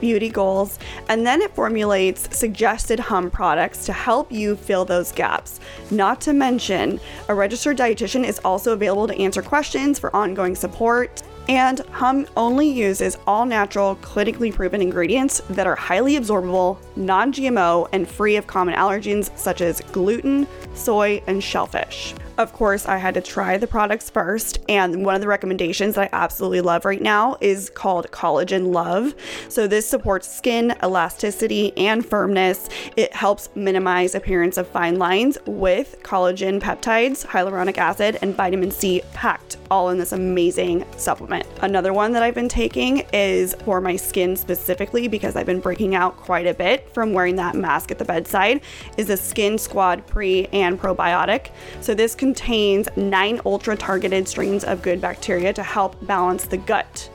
[0.00, 0.78] beauty goals,
[1.08, 5.60] and then it formulates suggested hum products to help you fill those gaps.
[5.90, 11.22] Not to mention, a registered dietitian is also available to answer questions for ongoing support.
[11.48, 17.88] And Hum only uses all natural, clinically proven ingredients that are highly absorbable, non GMO,
[17.92, 22.14] and free of common allergens such as gluten, soy, and shellfish.
[22.38, 26.10] Of course, I had to try the products first, and one of the recommendations that
[26.12, 29.14] I absolutely love right now is called Collagen Love.
[29.48, 32.68] So this supports skin elasticity and firmness.
[32.94, 39.00] It helps minimize appearance of fine lines with collagen peptides, hyaluronic acid, and vitamin C
[39.14, 41.46] packed all in this amazing supplement.
[41.62, 45.94] Another one that I've been taking is for my skin specifically because I've been breaking
[45.94, 48.60] out quite a bit from wearing that mask at the bedside
[48.98, 51.50] is the Skin Squad Pre and Probiotic.
[51.80, 56.56] So this can contains nine ultra targeted strains of good bacteria to help balance the
[56.56, 57.08] gut.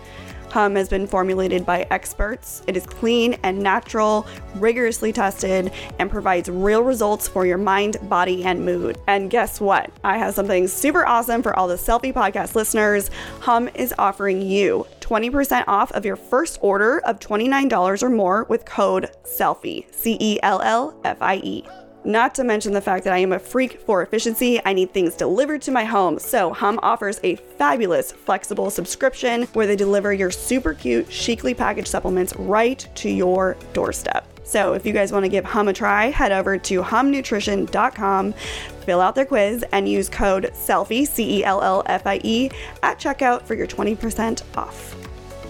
[0.52, 2.64] Hum has been formulated by experts.
[2.66, 8.46] It is clean and natural, rigorously tested, and provides real results for your mind, body,
[8.46, 8.98] and mood.
[9.08, 9.92] And guess what?
[10.06, 13.10] I have something super awesome for all the Cellfie podcast listeners.
[13.42, 18.64] Hum is offering you 20% off of your first order of $29 or more with
[18.64, 21.81] code CELLFIE, C E L L F I E.
[22.04, 25.16] Not to mention the fact that I am a freak for efficiency, I need things
[25.16, 26.18] delivered to my home.
[26.18, 31.88] So, Hum offers a fabulous flexible subscription where they deliver your super cute, chicly packaged
[31.88, 34.28] supplements right to your doorstep.
[34.44, 39.00] So, if you guys want to give Hum a try, head over to humnutrition.com, fill
[39.00, 42.50] out their quiz, and use code CELLFIE, C E L L F I E,
[42.82, 44.96] at checkout for your 20% off.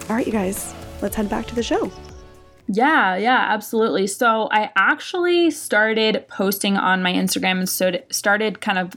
[0.10, 1.90] All right, you guys, let's head back to the show.
[2.68, 4.08] Yeah, yeah, absolutely.
[4.08, 8.96] So I actually started posting on my Instagram and so started kind of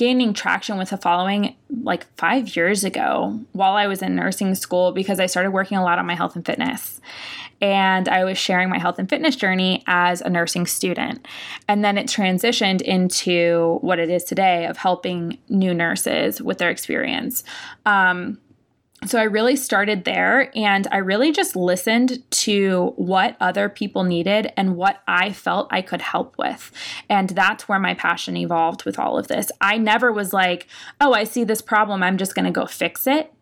[0.00, 4.92] gaining traction with a following like five years ago while I was in nursing school
[4.92, 7.02] because I started working a lot on my health and fitness.
[7.60, 11.28] And I was sharing my health and fitness journey as a nursing student.
[11.68, 16.70] And then it transitioned into what it is today of helping new nurses with their
[16.70, 17.44] experience.
[17.84, 18.38] Um,
[19.06, 24.52] so I really started there and I really just listened to what other people needed
[24.56, 26.70] and what I felt I could help with.
[27.08, 29.50] And that's where my passion evolved with all of this.
[29.60, 30.66] I never was like,
[31.00, 33.32] oh, I see this problem, I'm just going to go fix it.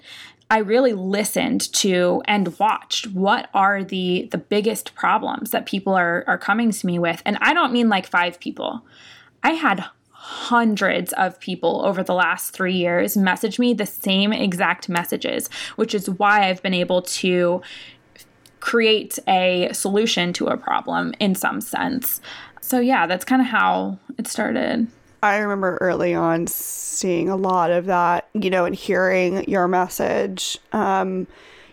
[0.50, 6.24] I really listened to and watched what are the the biggest problems that people are
[6.26, 7.20] are coming to me with.
[7.26, 8.82] And I don't mean like 5 people.
[9.42, 9.84] I had
[10.28, 15.94] hundreds of people over the last three years message me the same exact messages, which
[15.94, 17.62] is why I've been able to
[18.60, 22.20] create a solution to a problem in some sense.
[22.60, 24.88] So, yeah, that's kind of how it started.
[25.22, 30.58] I remember early on seeing a lot of that, you know, and hearing your message.
[30.72, 31.26] Um,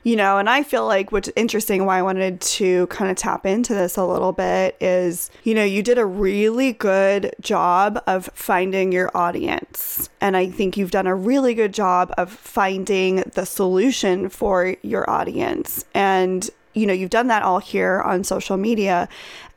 [0.05, 3.43] you know, and I feel like what's interesting why I wanted to kind of tap
[3.43, 8.29] into this a little bit is, you know, you did a really good job of
[8.35, 10.11] finding your audience.
[10.21, 15.09] And I think you've done a really good job of finding the solution for your
[15.09, 15.85] audience.
[15.95, 19.07] And you know, you've done that all here on social media.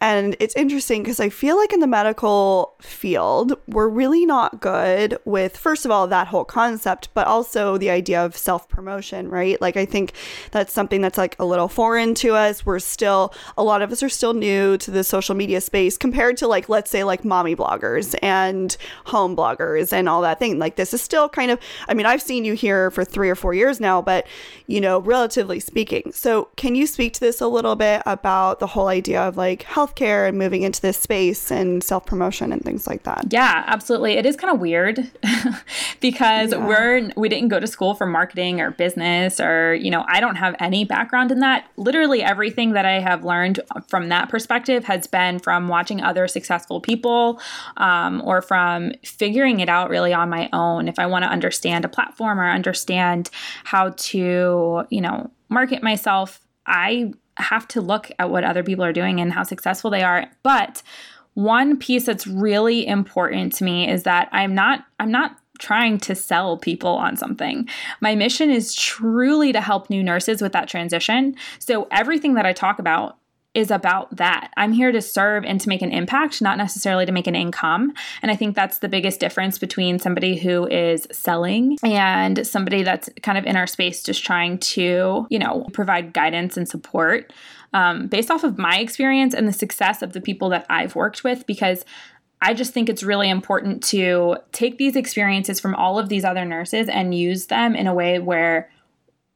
[0.01, 5.19] And it's interesting because I feel like in the medical field, we're really not good
[5.25, 9.61] with, first of all, that whole concept, but also the idea of self promotion, right?
[9.61, 10.13] Like, I think
[10.53, 12.65] that's something that's like a little foreign to us.
[12.65, 16.37] We're still, a lot of us are still new to the social media space compared
[16.39, 18.77] to, like, let's say, like mommy bloggers and
[19.07, 20.59] home bloggers and all that thing.
[20.61, 23.35] Like, this is still kind of, I mean, I've seen you here for three or
[23.35, 24.27] four years now, but,
[24.69, 26.13] you know, relatively speaking.
[26.13, 29.63] So, can you speak to this a little bit about the whole idea of like
[29.65, 29.88] health?
[29.89, 33.27] Healthcare and moving into this space and self promotion and things like that.
[33.31, 34.13] Yeah, absolutely.
[34.15, 35.11] It is kind of weird
[36.01, 36.67] because yeah.
[36.67, 40.37] we're we didn't go to school for marketing or business or you know I don't
[40.37, 41.71] have any background in that.
[41.77, 46.81] Literally everything that I have learned from that perspective has been from watching other successful
[46.81, 47.41] people
[47.77, 50.89] um, or from figuring it out really on my own.
[50.89, 53.31] If I want to understand a platform or understand
[53.65, 58.93] how to you know market myself, I have to look at what other people are
[58.93, 60.27] doing and how successful they are.
[60.43, 60.83] But
[61.35, 66.15] one piece that's really important to me is that I'm not I'm not trying to
[66.15, 67.69] sell people on something.
[68.01, 71.35] My mission is truly to help new nurses with that transition.
[71.59, 73.19] So everything that I talk about
[73.59, 74.53] is about that.
[74.57, 77.93] I'm here to serve and to make an impact, not necessarily to make an income.
[78.23, 83.11] And I think that's the biggest difference between somebody who is selling and somebody that's
[83.25, 87.33] kind of in our space just trying to, you know, provide guidance and support
[87.73, 91.25] um, based off of my experience and the success of the people that I've worked
[91.25, 91.85] with because
[92.41, 96.45] I just think it's really important to take these experiences from all of these other
[96.45, 98.71] nurses and use them in a way where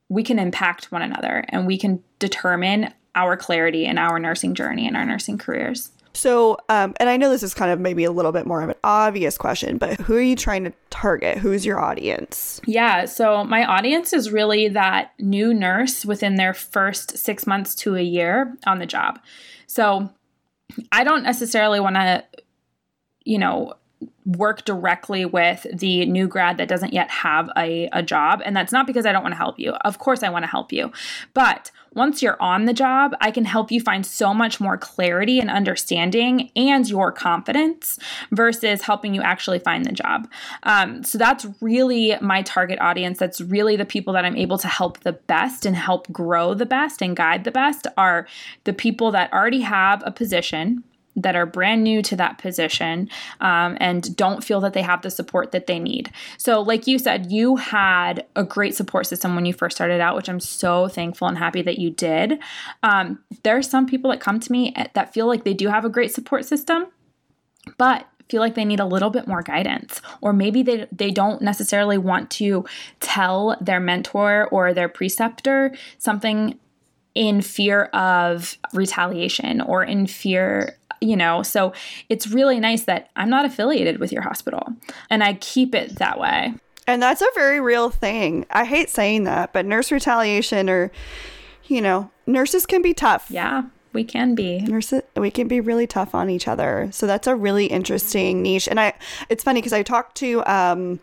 [0.08, 4.86] we can impact one another and we can determine our clarity in our nursing journey
[4.86, 5.90] and our nursing careers.
[6.14, 8.68] So, um, and I know this is kind of maybe a little bit more of
[8.68, 11.38] an obvious question, but who are you trying to target?
[11.38, 12.60] Who's your audience?
[12.66, 17.96] Yeah, so my audience is really that new nurse within their first six months to
[17.96, 19.20] a year on the job.
[19.66, 20.10] So,
[20.90, 22.24] I don't necessarily want to,
[23.24, 23.74] you know,
[24.24, 28.40] work directly with the new grad that doesn't yet have a, a job.
[28.44, 29.72] And that's not because I don't want to help you.
[29.84, 30.92] Of course, I want to help you.
[31.34, 35.40] But once you're on the job, I can help you find so much more clarity
[35.40, 37.98] and understanding and your confidence
[38.30, 40.28] versus helping you actually find the job.
[40.62, 43.18] Um, so that's really my target audience.
[43.18, 46.66] That's really the people that I'm able to help the best and help grow the
[46.66, 48.26] best and guide the best are
[48.64, 50.84] the people that already have a position
[51.16, 53.08] that are brand new to that position
[53.40, 56.10] um, and don't feel that they have the support that they need.
[56.38, 60.16] So, like you said, you had a great support system when you first started out,
[60.16, 62.38] which I'm so thankful and happy that you did.
[62.82, 65.84] Um, there are some people that come to me that feel like they do have
[65.84, 66.86] a great support system,
[67.78, 71.42] but feel like they need a little bit more guidance or maybe they they don't
[71.42, 72.64] necessarily want to
[73.00, 76.58] tell their mentor or their preceptor something
[77.14, 81.72] in fear of retaliation or in fear you know, so
[82.08, 84.66] it's really nice that I'm not affiliated with your hospital
[85.10, 86.54] and I keep it that way.
[86.86, 88.46] And that's a very real thing.
[88.50, 90.90] I hate saying that, but nurse retaliation or,
[91.66, 93.26] you know, nurses can be tough.
[93.30, 94.60] Yeah, we can be.
[94.60, 96.88] Nurses, we can be really tough on each other.
[96.90, 98.68] So that's a really interesting niche.
[98.68, 98.94] And I,
[99.28, 101.00] it's funny because I talked to, um,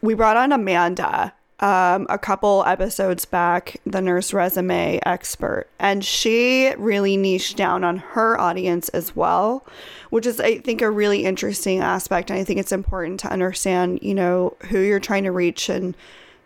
[0.00, 6.72] we brought on Amanda um, a couple episodes back, the nurse resume expert, and she
[6.78, 9.66] really niched down on her audience as well,
[10.08, 12.30] which is, I think, a really interesting aspect.
[12.30, 15.94] And I think it's important to understand, you know, who you're trying to reach and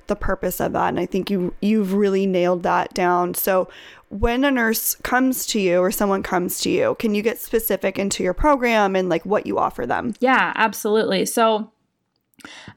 [0.07, 0.89] the purpose of that.
[0.89, 3.35] And I think you you've really nailed that down.
[3.35, 3.69] So
[4.11, 7.99] when a nurse comes to you or someone comes to you, can you get specific
[7.99, 10.15] into your program and like what you offer them?
[10.21, 11.25] Yeah, absolutely.
[11.27, 11.73] So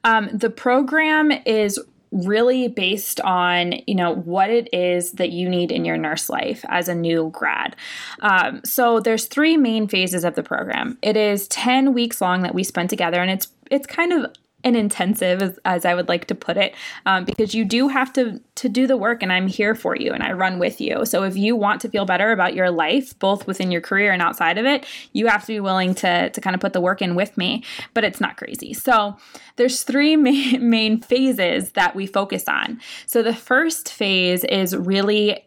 [0.04, 1.78] um, the program is
[2.10, 6.64] really based on you know what it is that you need in your nurse life
[6.68, 7.76] as a new grad.
[8.20, 10.98] Um, so there's three main phases of the program.
[11.02, 14.32] It is 10 weeks long that we spend together and it's it's kind of
[14.68, 16.74] an intensive as, as i would like to put it
[17.06, 20.12] um, because you do have to to do the work and i'm here for you
[20.12, 21.04] and i run with you.
[21.04, 24.22] So if you want to feel better about your life both within your career and
[24.22, 27.02] outside of it you have to be willing to to kind of put the work
[27.02, 27.64] in with me
[27.94, 28.74] but it's not crazy.
[28.74, 29.16] So
[29.56, 32.80] there's three main, main phases that we focus on.
[33.06, 35.44] So the first phase is really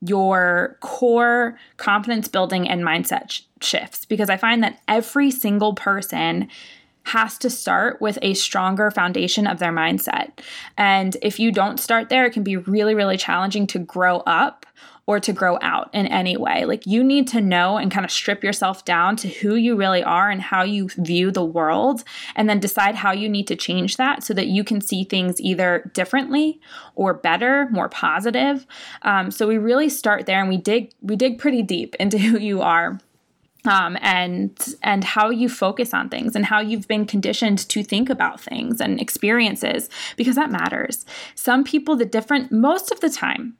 [0.00, 6.46] your core confidence building and mindset sh- shifts because i find that every single person
[7.04, 10.32] has to start with a stronger foundation of their mindset.
[10.76, 14.66] And if you don't start there, it can be really, really challenging to grow up
[15.06, 16.64] or to grow out in any way.
[16.64, 20.02] Like you need to know and kind of strip yourself down to who you really
[20.02, 23.96] are and how you view the world, and then decide how you need to change
[23.98, 26.60] that so that you can see things either differently
[26.94, 28.66] or better, more positive.
[29.02, 32.38] Um, so we really start there and we dig we dig pretty deep into who
[32.38, 32.98] you are
[33.66, 38.10] um, and and how you focus on things and how you've been conditioned to think
[38.10, 41.06] about things and experiences because that matters.
[41.34, 43.56] Some people, the different most of the time,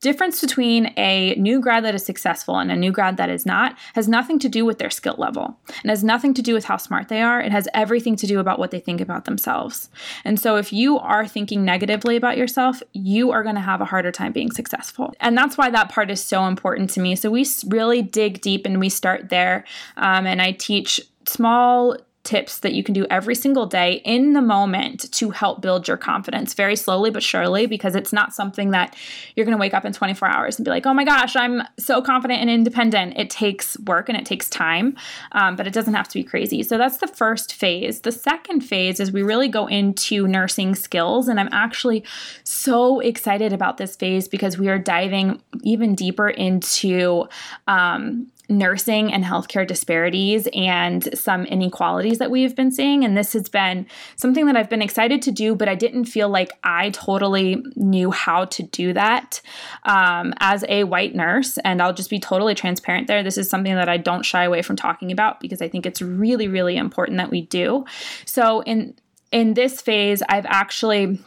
[0.00, 3.76] difference between a new grad that is successful and a new grad that is not
[3.94, 6.76] has nothing to do with their skill level and has nothing to do with how
[6.76, 7.40] smart they are.
[7.40, 9.90] It has everything to do about what they think about themselves.
[10.24, 13.86] And so if you are thinking negatively about yourself, you are going to have a
[13.86, 15.12] harder time being successful.
[15.20, 17.14] And that's why that part is so important to me.
[17.14, 19.64] So we really dig deep and we start there.
[19.96, 24.42] Um, and I teach small tips that you can do every single day in the
[24.42, 28.94] moment to help build your confidence very slowly but surely because it's not something that
[29.34, 31.62] you're going to wake up in 24 hours and be like oh my gosh i'm
[31.78, 33.16] so confident and independent.
[33.16, 34.96] It takes work and it takes time
[35.32, 36.62] um, but it doesn't have to be crazy.
[36.62, 38.00] So that's the first phase.
[38.00, 42.04] The second phase is we really go into nursing skills and i'm actually
[42.44, 47.28] so excited about this phase because we are diving even deeper into
[47.66, 53.04] um, nursing and healthcare disparities and some inequalities that we've been seeing.
[53.04, 53.86] And this has been
[54.16, 58.10] something that I've been excited to do, but I didn't feel like I totally knew
[58.10, 59.40] how to do that
[59.84, 61.58] um, as a white nurse.
[61.58, 63.22] And I'll just be totally transparent there.
[63.22, 66.02] This is something that I don't shy away from talking about because I think it's
[66.02, 67.84] really, really important that we do.
[68.24, 68.94] So in
[69.32, 71.20] in this phase, I've actually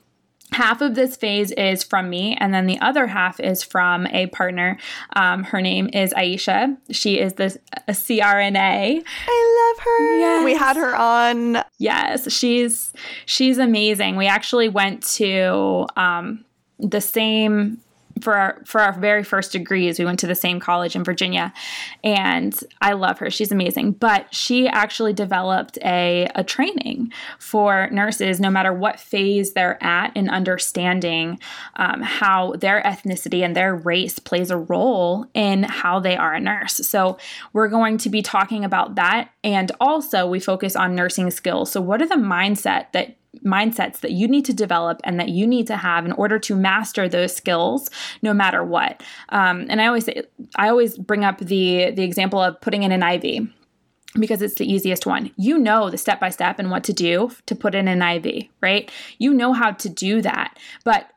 [0.54, 4.28] half of this phase is from me and then the other half is from a
[4.28, 4.78] partner.
[5.16, 6.78] Um, her name is aisha.
[6.92, 10.18] She is the a crna i love her.
[10.18, 10.46] Yes.
[10.46, 11.64] we had her on.
[11.78, 12.94] Yes she's
[13.26, 14.16] she's amazing.
[14.16, 16.46] We actually went to um,
[16.80, 17.83] the same
[18.24, 21.54] for our for our very first degrees we went to the same college in Virginia
[22.04, 23.30] and I love her.
[23.30, 23.94] She's amazing.
[23.94, 30.16] But she actually developed a a training for nurses no matter what phase they're at
[30.16, 31.40] in understanding
[31.76, 36.40] um, how their ethnicity and their race plays a role in how they are a
[36.40, 36.76] nurse.
[36.76, 37.18] So
[37.52, 41.72] we're going to be talking about that and also we focus on nursing skills.
[41.72, 45.48] So what are the mindset that mindsets that you need to develop and that you
[45.48, 47.90] need to have in order to master those skills
[48.22, 50.22] no matter what um, and i always say
[50.56, 53.48] i always bring up the the example of putting in an iv
[54.20, 55.32] because it's the easiest one.
[55.38, 58.46] You know the step by step and what to do to put in an IV,
[58.62, 58.92] right?
[59.18, 60.58] You know how to do that.
[60.84, 61.10] But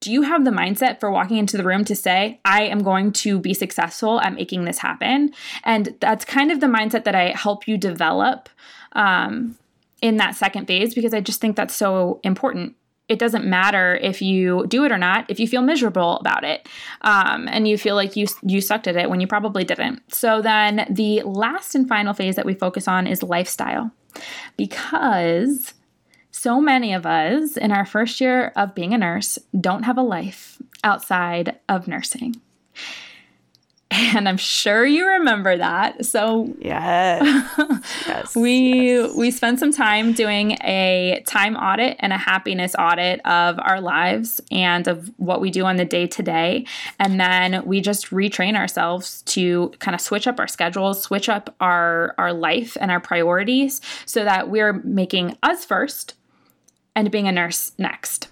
[0.00, 3.12] do you have the mindset for walking into the room to say, I am going
[3.12, 5.32] to be successful at making this happen?
[5.64, 8.48] And that's kind of the mindset that I help you develop
[8.92, 9.56] um,
[10.06, 12.76] in that second phase because I just think that's so important.
[13.08, 15.30] It doesn't matter if you do it or not.
[15.30, 16.68] If you feel miserable about it,
[17.02, 20.02] um, and you feel like you you sucked at it when you probably didn't.
[20.12, 23.92] So then the last and final phase that we focus on is lifestyle,
[24.56, 25.74] because
[26.32, 30.02] so many of us in our first year of being a nurse don't have a
[30.02, 32.36] life outside of nursing
[33.90, 36.04] and I'm sure you remember that.
[36.04, 37.22] So yes,
[38.06, 39.14] yes we yes.
[39.14, 44.40] we spent some time doing a time audit and a happiness audit of our lives
[44.50, 46.66] and of what we do on the day to day,
[46.98, 51.54] and then we just retrain ourselves to kind of switch up our schedules, switch up
[51.60, 56.14] our our life and our priorities, so that we're making us first
[56.96, 58.28] and being a nurse next.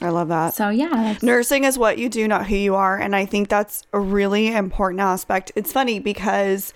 [0.00, 0.54] I love that.
[0.54, 1.16] So, yeah.
[1.22, 2.98] Nursing is what you do, not who you are.
[2.98, 5.52] And I think that's a really important aspect.
[5.56, 6.72] It's funny because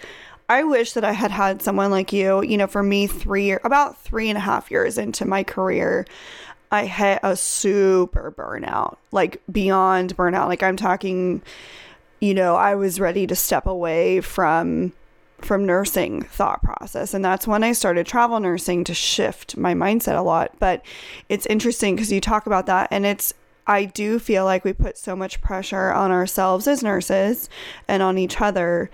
[0.49, 2.43] I wish that I had had someone like you.
[2.43, 6.07] You know, for me, three, about three and a half years into my career,
[6.71, 10.49] I hit a super burnout, like beyond burnout.
[10.49, 11.43] Like, I'm talking,
[12.21, 14.93] you know, I was ready to step away from
[15.45, 17.15] from nursing thought process.
[17.15, 20.53] And that's when I started travel nursing to shift my mindset a lot.
[20.59, 20.85] But
[21.29, 23.35] it's interesting because you talk about that and it's
[23.67, 27.49] I do feel like we put so much pressure on ourselves as nurses
[27.87, 28.91] and on each other.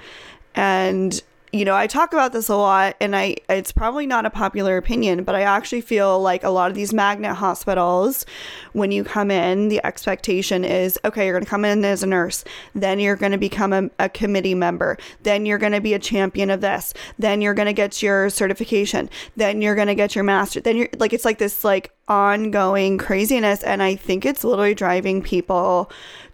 [0.54, 1.22] And
[1.52, 4.76] you know, I talk about this a lot and I it's probably not a popular
[4.76, 8.26] opinion, but I actually feel like a lot of these magnet hospitals
[8.72, 12.06] when you come in, the expectation is okay, you're going to come in as a
[12.06, 12.44] nurse,
[12.74, 15.98] then you're going to become a, a committee member, then you're going to be a
[15.98, 20.14] champion of this, then you're going to get your certification, then you're going to get
[20.14, 20.60] your master.
[20.60, 25.22] Then you're like it's like this like ongoing craziness and I think it's literally driving
[25.22, 25.90] people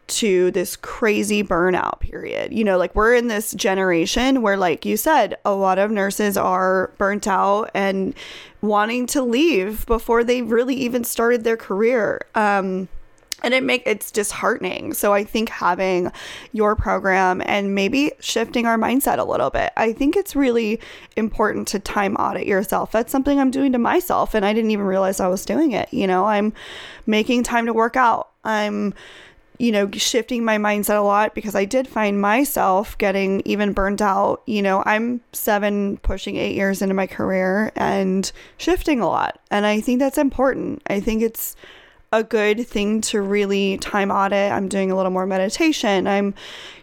[0.07, 2.53] to this crazy burnout period.
[2.53, 6.37] You know, like we're in this generation where, like you said, a lot of nurses
[6.37, 8.15] are burnt out and
[8.61, 12.27] wanting to leave before they really even started their career.
[12.35, 12.89] Um,
[13.45, 14.95] and it make it's disheartening.
[14.95, 16.11] So I think having
[16.53, 19.73] your program and maybe shifting our mindset a little bit.
[19.77, 20.81] I think it's really
[21.17, 22.91] important to time audit yourself.
[22.91, 25.93] That's something I'm doing to myself and I didn't even realize I was doing it.
[25.93, 26.55] You know, I'm
[27.07, 28.31] making time to work out.
[28.45, 28.95] I'm
[29.59, 34.03] you know, shifting my mindset a lot because I did find myself getting even burnt
[34.03, 34.43] out.
[34.47, 39.39] You know, I'm seven, pushing eight years into my career and shifting a lot.
[39.51, 40.83] And I think that's important.
[40.89, 41.55] I think it's
[42.13, 44.53] a good thing to really time audit.
[44.53, 46.07] I'm doing a little more meditation.
[46.07, 46.35] I'm,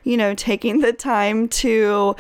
[0.04, 2.16] you know, taking the time to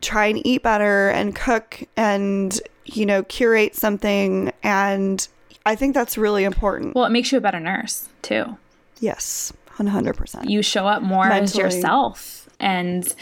[0.00, 4.52] try and eat better and cook and, you know, curate something.
[4.62, 5.26] And
[5.66, 6.94] I think that's really important.
[6.94, 8.56] Well, it makes you a better nurse too.
[9.00, 9.52] Yes.
[9.76, 10.48] 100%.
[10.48, 11.44] You show up more Mentally.
[11.44, 12.48] as yourself.
[12.60, 13.14] And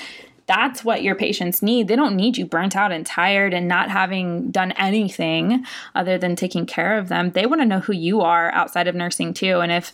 [0.47, 1.89] that's what your patients need.
[1.89, 6.37] They don't need you burnt out and tired and not having done anything other than
[6.37, 7.31] taking care of them.
[7.31, 9.61] They want to know who you are outside of nursing too.
[9.61, 9.93] And if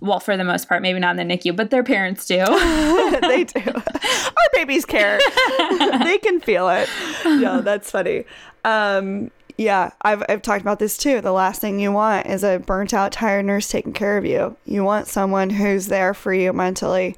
[0.00, 2.36] well, for the most part, maybe not in the NICU, but their parents do.
[3.22, 3.62] they do.
[3.74, 5.18] Our babies care.
[5.78, 6.88] they can feel it.
[7.24, 8.24] No, that's funny.
[8.64, 11.20] Um, yeah, I've, I've talked about this too.
[11.20, 14.56] The last thing you want is a burnt out, tired nurse taking care of you.
[14.66, 17.16] You want someone who's there for you mentally.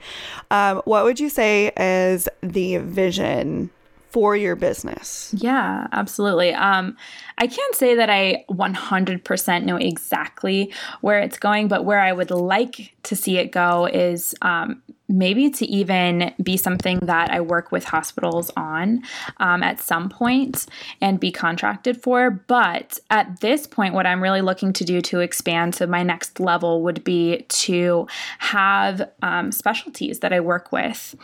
[0.51, 3.71] Um, what would you say is the vision
[4.11, 5.35] for your business?
[5.37, 6.53] Yeah, absolutely.
[6.55, 6.97] Um,
[7.39, 12.31] I can't say that I 100% know exactly where it's going, but where I would
[12.31, 17.71] like to see it go is um, maybe to even be something that I work
[17.71, 19.03] with hospitals on
[19.39, 20.67] um, at some point
[21.01, 22.31] and be contracted for.
[22.31, 26.41] But at this point, what I'm really looking to do to expand to my next
[26.41, 28.07] level would be to
[28.39, 31.15] have um, specialties that I work with.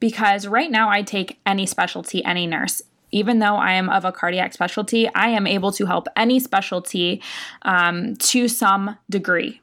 [0.00, 2.82] Because right now, I take any specialty, any nurse
[3.12, 7.22] even though I am of a cardiac specialty, I am able to help any specialty
[7.60, 9.61] um, to some degree.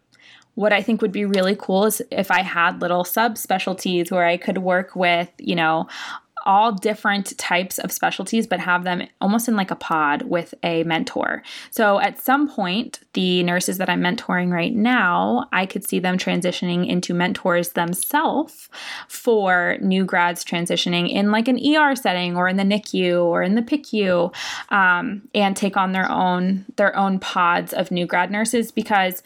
[0.59, 4.35] What I think would be really cool is if I had little subspecialties where I
[4.35, 5.87] could work with, you know,
[6.45, 10.83] all different types of specialties, but have them almost in like a pod with a
[10.83, 11.43] mentor.
[11.71, 16.17] So at some point, the nurses that I'm mentoring right now, I could see them
[16.17, 18.67] transitioning into mentors themselves
[19.07, 23.55] for new grads transitioning in like an ER setting or in the NICU or in
[23.55, 24.33] the PICU,
[24.73, 29.23] um, and take on their own their own pods of new grad nurses because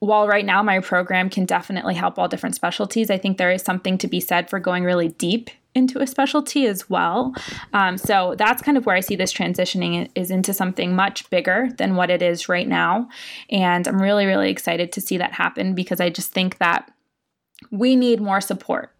[0.00, 3.62] while right now my program can definitely help all different specialties, I think there is
[3.62, 7.34] something to be said for going really deep into a specialty as well.
[7.72, 11.68] Um, so that's kind of where I see this transitioning is into something much bigger
[11.76, 13.08] than what it is right now.
[13.50, 16.90] And I'm really, really excited to see that happen because I just think that
[17.70, 18.95] we need more support.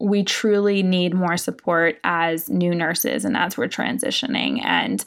[0.00, 4.64] We truly need more support as new nurses and as we're transitioning.
[4.64, 5.04] And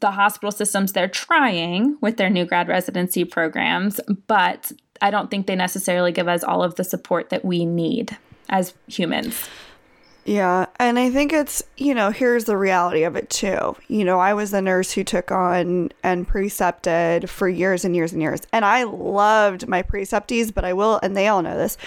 [0.00, 5.46] the hospital systems, they're trying with their new grad residency programs, but I don't think
[5.46, 8.16] they necessarily give us all of the support that we need
[8.48, 9.48] as humans.
[10.24, 10.66] Yeah.
[10.78, 13.76] And I think it's, you know, here's the reality of it too.
[13.88, 18.12] You know, I was the nurse who took on and precepted for years and years
[18.12, 18.42] and years.
[18.52, 21.78] And I loved my preceptees, but I will, and they all know this.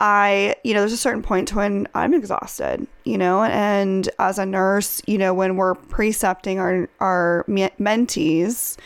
[0.00, 4.38] I, you know, there's a certain point to when I'm exhausted, you know, and as
[4.38, 8.76] a nurse, you know, when we're precepting our, our mentees,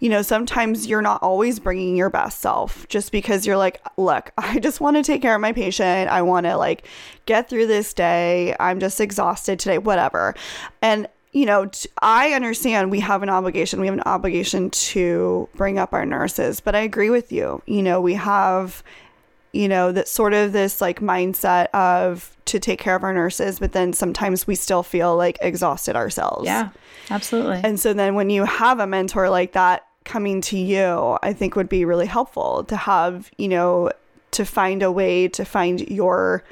[0.00, 4.30] you know, sometimes you're not always bringing your best self just because you're like, look,
[4.38, 6.10] I just want to take care of my patient.
[6.10, 6.86] I want to like
[7.26, 8.54] get through this day.
[8.58, 10.34] I'm just exhausted today, whatever.
[10.82, 13.80] And you know, I understand we have an obligation.
[13.80, 17.62] We have an obligation to bring up our nurses, but I agree with you.
[17.66, 18.82] You know, we have,
[19.52, 23.58] you know, that sort of this like mindset of to take care of our nurses,
[23.58, 26.46] but then sometimes we still feel like exhausted ourselves.
[26.46, 26.70] Yeah,
[27.10, 27.60] absolutely.
[27.62, 31.54] And so then when you have a mentor like that, coming to you, I think
[31.54, 33.90] would be really helpful to have, you know,
[34.32, 36.42] to find a way to find your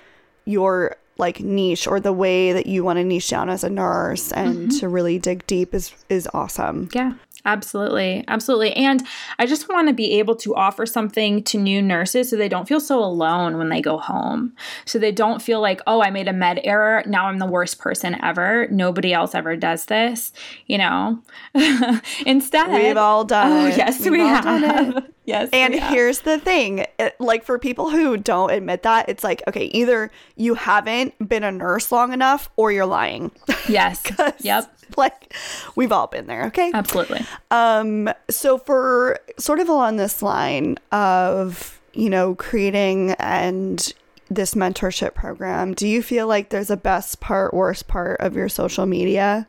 [0.45, 4.31] your like niche or the way that you want to niche down as a nurse
[4.33, 4.79] and mm-hmm.
[4.79, 6.89] to really dig deep is is awesome.
[6.95, 7.15] Yeah.
[7.47, 8.25] Absolutely.
[8.27, 8.73] Absolutely.
[8.75, 9.07] And
[9.39, 12.67] I just want to be able to offer something to new nurses so they don't
[12.67, 14.53] feel so alone when they go home.
[14.85, 17.05] So they don't feel like, oh, I made a med error.
[17.07, 18.67] Now I'm the worst person ever.
[18.69, 20.33] Nobody else ever does this,
[20.67, 21.23] you know?
[22.27, 23.77] Instead, We've all done oh, it.
[23.77, 24.97] yes, We've we have.
[24.97, 25.05] it.
[25.27, 25.49] Yes.
[25.53, 29.65] And here's the thing it, like, for people who don't admit that, it's like, okay,
[29.65, 33.33] either you haven't been a nurse long enough or you're lying.
[33.69, 34.01] Yes.
[34.43, 34.73] Yep.
[35.07, 35.35] Like,
[35.75, 36.71] we've all been there, okay?
[36.73, 37.21] Absolutely.
[37.51, 43.93] Um, so for sort of along this line of, you know, creating and
[44.31, 48.49] this mentorship program, do you feel like there's a best part, worst part of your
[48.49, 49.47] social media?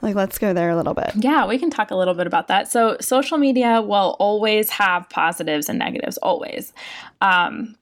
[0.00, 1.12] Like, let's go there a little bit.
[1.16, 2.70] Yeah, we can talk a little bit about that.
[2.70, 6.72] So, social media will always have positives and negatives, always.
[7.20, 7.74] Um,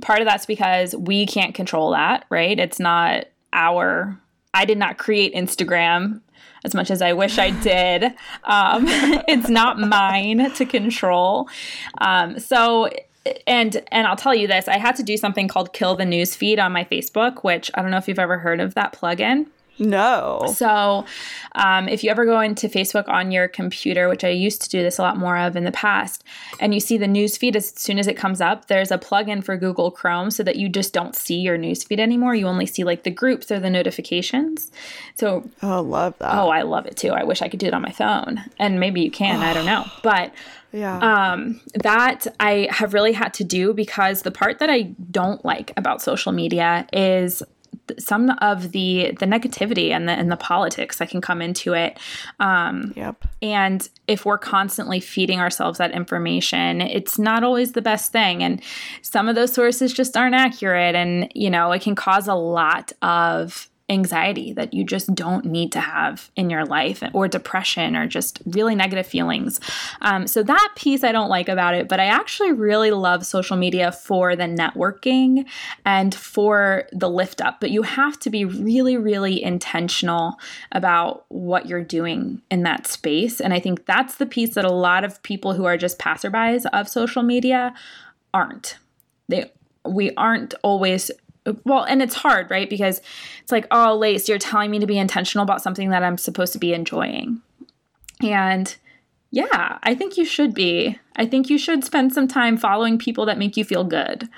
[0.00, 2.58] part of that's because we can't control that, right?
[2.58, 4.18] It's not our,
[4.52, 6.20] I did not create Instagram
[6.64, 8.04] as much as I wish I did.
[8.44, 8.84] Um,
[9.28, 11.48] it's not mine to control.
[11.98, 12.90] Um, so,
[13.46, 16.34] and and I'll tell you this, I had to do something called kill the news
[16.34, 19.46] feed on my Facebook, which I don't know if you've ever heard of that plugin.
[19.80, 20.52] No.
[20.54, 21.04] So,
[21.52, 24.82] um, if you ever go into Facebook on your computer, which I used to do
[24.82, 26.22] this a lot more of in the past,
[26.60, 29.42] and you see the news feed as soon as it comes up, there's a plugin
[29.42, 32.34] for Google Chrome so that you just don't see your news feed anymore.
[32.34, 34.70] You only see like the groups or the notifications.
[35.14, 36.34] So, Oh, love that.
[36.34, 37.10] oh, I love it too.
[37.10, 39.40] I wish I could do it on my phone, and maybe you can.
[39.40, 40.32] I don't know, but
[40.72, 40.98] yeah.
[41.32, 45.72] um, that I have really had to do because the part that I don't like
[45.76, 47.42] about social media is
[47.98, 51.98] some of the the negativity and the and the politics that can come into it.
[52.38, 53.24] Um, yep.
[53.40, 58.42] and if we're constantly feeding ourselves that information, it's not always the best thing.
[58.42, 58.60] And
[59.02, 60.94] some of those sources just aren't accurate.
[60.94, 65.72] And, you know, it can cause a lot of anxiety that you just don't need
[65.72, 69.60] to have in your life or depression or just really negative feelings.
[70.00, 73.56] Um, so that piece I don't like about it, but I actually really love social
[73.56, 75.44] media for the networking
[75.84, 77.60] and for the lift up.
[77.60, 80.38] But you have to be really, really intentional
[80.72, 83.40] about what you're doing in that space.
[83.40, 86.64] And I think that's the piece that a lot of people who are just passerbys
[86.72, 87.74] of social media
[88.32, 88.78] aren't.
[89.28, 89.50] They
[89.86, 91.10] we aren't always
[91.64, 92.68] well, and it's hard, right?
[92.68, 93.00] Because
[93.42, 96.52] it's like, oh, Lace, you're telling me to be intentional about something that I'm supposed
[96.52, 97.40] to be enjoying.
[98.22, 98.74] And
[99.30, 100.98] yeah, I think you should be.
[101.16, 104.28] I think you should spend some time following people that make you feel good.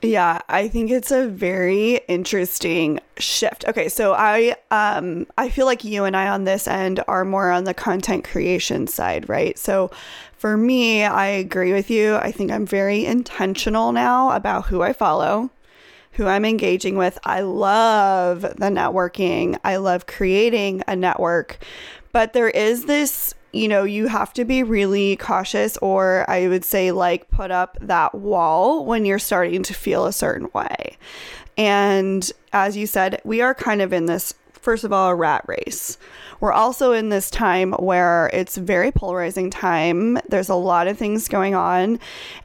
[0.00, 3.64] Yeah, I think it's a very interesting shift.
[3.66, 7.50] Okay, so I um I feel like you and I on this end are more
[7.50, 9.58] on the content creation side, right?
[9.58, 9.90] So
[10.36, 12.14] for me, I agree with you.
[12.14, 15.50] I think I'm very intentional now about who I follow,
[16.12, 17.18] who I'm engaging with.
[17.24, 19.58] I love the networking.
[19.64, 21.58] I love creating a network.
[22.12, 26.64] But there is this you know, you have to be really cautious, or I would
[26.64, 30.98] say, like, put up that wall when you're starting to feel a certain way.
[31.56, 34.34] And as you said, we are kind of in this,
[34.68, 35.96] first of all, a rat race.
[36.40, 40.18] We're also in this time where it's very polarizing time.
[40.28, 41.98] There's a lot of things going on.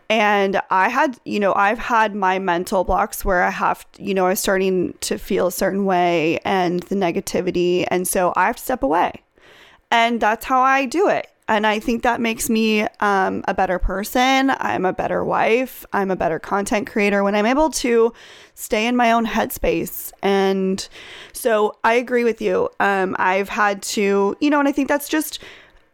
[0.09, 4.27] And I had, you know, I've had my mental blocks where I have, you know,
[4.27, 7.85] I'm starting to feel a certain way and the negativity.
[7.91, 9.21] And so I have to step away
[9.93, 11.27] and that's how I do it.
[11.47, 14.51] And I think that makes me um, a better person.
[14.59, 15.85] I'm a better wife.
[15.91, 18.13] I'm a better content creator when I'm able to
[18.55, 20.11] stay in my own headspace.
[20.21, 20.87] And
[21.33, 22.69] so I agree with you.
[22.79, 25.39] Um, I've had to, you know, and I think that's just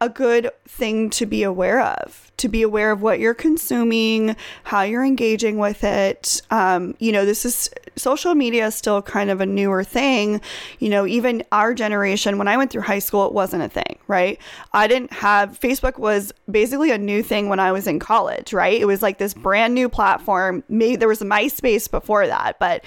[0.02, 4.84] a good thing to be aware of, to be aware of what you're consuming, how
[4.84, 6.42] you're engaging with it.
[6.52, 7.70] Um, you know, this is
[8.00, 10.42] social media is still kind of a newer thing.
[10.80, 13.98] You know, even our generation, when I went through high school, it wasn't a thing,
[14.08, 14.40] right?
[14.74, 18.80] I didn't have Facebook was basically a new thing when I was in college, right?
[18.80, 20.64] It was like this brand new platform.
[20.70, 22.84] Maybe there was MySpace before that, but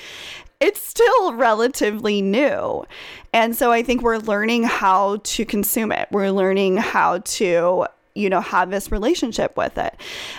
[0.61, 2.85] it's still relatively new.
[3.33, 6.09] And so I think we're learning how to consume it.
[6.13, 9.95] We're learning how to you know have this relationship with it.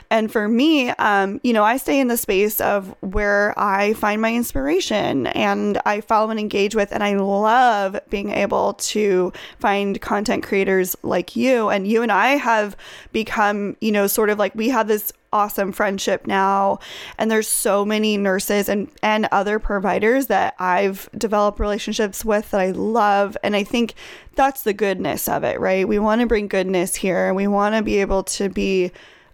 [0.09, 4.21] And for me um you know i stay in the space of where i find
[4.21, 10.01] my inspiration and i follow and engage with and i love being able to find
[10.01, 11.69] content creators like you.
[11.69, 12.75] And you and i have
[13.11, 16.79] become you know sort of like we have this awesome friendship now.
[17.17, 22.61] And there's so many nurses and and other providers that I've developed relationships with that
[22.61, 23.35] I love.
[23.43, 23.95] And I think
[24.35, 25.87] that's the goodness of it right?
[25.87, 27.33] We want to bring goodness here.
[27.33, 28.91] We want to be able to be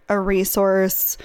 [0.08, 1.16] a resource.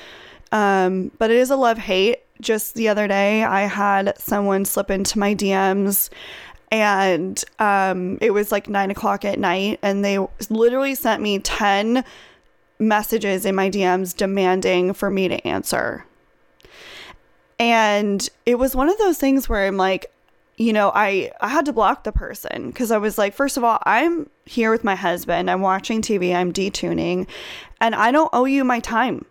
[0.51, 2.19] Um, but it is a love hate.
[2.41, 6.09] Just the other day, I had someone slip into my DMs
[6.71, 10.17] and um, it was like nine o'clock at night, and they
[10.49, 12.03] literally sent me 10
[12.79, 16.05] messages in my DMs demanding for me to answer.
[17.59, 20.11] And it was one of those things where I'm like,
[20.57, 23.63] you know, I I had to block the person because I was like, first of
[23.63, 25.49] all, I'm here with my husband.
[25.49, 26.33] I'm watching TV.
[26.33, 27.27] I'm detuning,
[27.81, 29.25] and I don't owe you my time.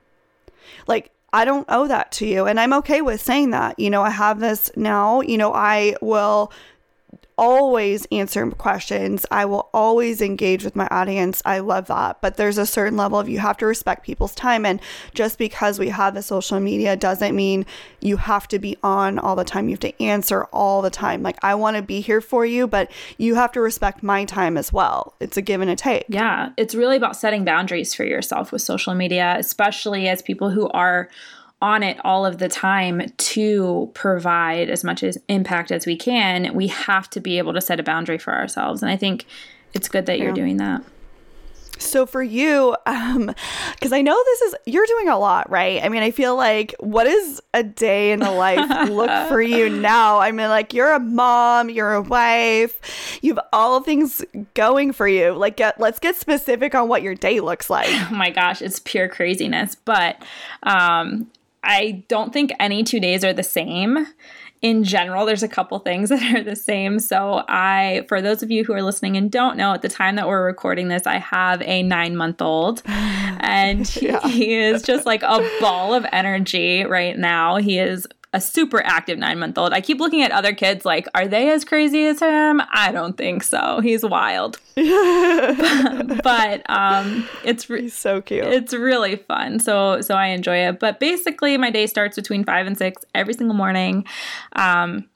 [0.87, 3.79] Like I don't owe that to you, and I'm okay with saying that.
[3.79, 5.21] You know, I have this now.
[5.23, 6.53] You know, I will
[7.37, 9.27] always answer questions.
[9.31, 11.43] I will always engage with my audience.
[11.45, 12.21] I love that.
[12.21, 14.65] But there's a certain level of you have to respect people's time.
[14.65, 14.81] And
[15.15, 17.67] just because we have the social media doesn't mean
[18.01, 19.69] you have to be on all the time.
[19.69, 21.23] You have to answer all the time.
[21.23, 24.57] Like, I want to be here for you, but you have to respect my time
[24.57, 25.15] as well.
[25.21, 26.05] It's a give and a take.
[26.09, 26.51] Yeah.
[26.57, 31.09] It's really about setting boundaries for yourself with social media, especially as people who are
[31.65, 36.55] on it all of the time to provide as much as impact as we can,
[36.55, 38.83] we have to be able to set a boundary for ourselves.
[38.83, 39.25] And I think
[39.73, 40.25] it's good that yeah.
[40.25, 40.85] you're doing that.
[41.79, 43.35] So for you, um,
[43.73, 45.83] because I know this is you're doing a lot, right?
[45.83, 49.71] I mean, I feel like what is a day in the life look for you
[49.71, 50.19] now?
[50.19, 55.09] I mean, like you're a mom, you're a wife, you have all things going for
[55.09, 55.33] you.
[55.33, 57.89] Like, get let's get specific on what your day looks like.
[58.05, 59.75] Oh my gosh, it's pure craziness.
[59.75, 60.23] But
[60.63, 61.31] um,
[61.65, 64.07] I don't think any two days are the same.
[64.63, 66.99] In general, there's a couple things that are the same.
[66.99, 70.17] So, I, for those of you who are listening and don't know, at the time
[70.17, 74.27] that we're recording this, I have a nine month old and yeah.
[74.29, 77.57] he is just like a ball of energy right now.
[77.57, 79.73] He is a super active nine month old.
[79.73, 82.61] I keep looking at other kids like, are they as crazy as him?
[82.73, 83.79] I don't think so.
[83.81, 84.59] He's wild.
[84.75, 88.45] but, but um, it's re- He's so cute.
[88.45, 89.61] It's really fun.
[89.61, 90.81] So so I enjoy it.
[90.81, 94.05] But basically, my day starts between five and six every single morning.
[94.57, 95.09] Um,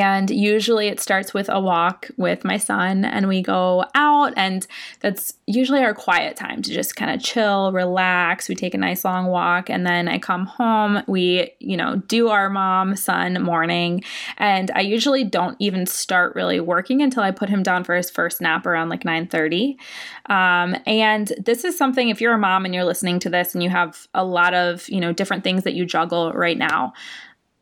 [0.00, 4.66] and usually it starts with a walk with my son, and we go out, and
[5.00, 8.48] that's usually our quiet time to just kind of chill, relax.
[8.48, 11.02] We take a nice long walk, and then I come home.
[11.06, 14.02] We, you know, do our mom son morning,
[14.38, 18.10] and I usually don't even start really working until I put him down for his
[18.10, 19.78] first nap around like 9 30.
[20.26, 23.62] Um, and this is something, if you're a mom and you're listening to this and
[23.62, 26.92] you have a lot of, you know, different things that you juggle right now,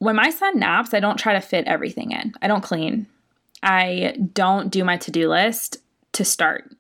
[0.01, 2.35] when my son naps, I don't try to fit everything in.
[2.43, 3.07] I don't clean.
[3.63, 5.77] I don't do my to do list
[6.13, 6.75] to start.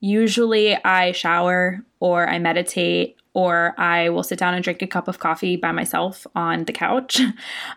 [0.00, 5.08] Usually I shower or I meditate or I will sit down and drink a cup
[5.08, 7.20] of coffee by myself on the couch.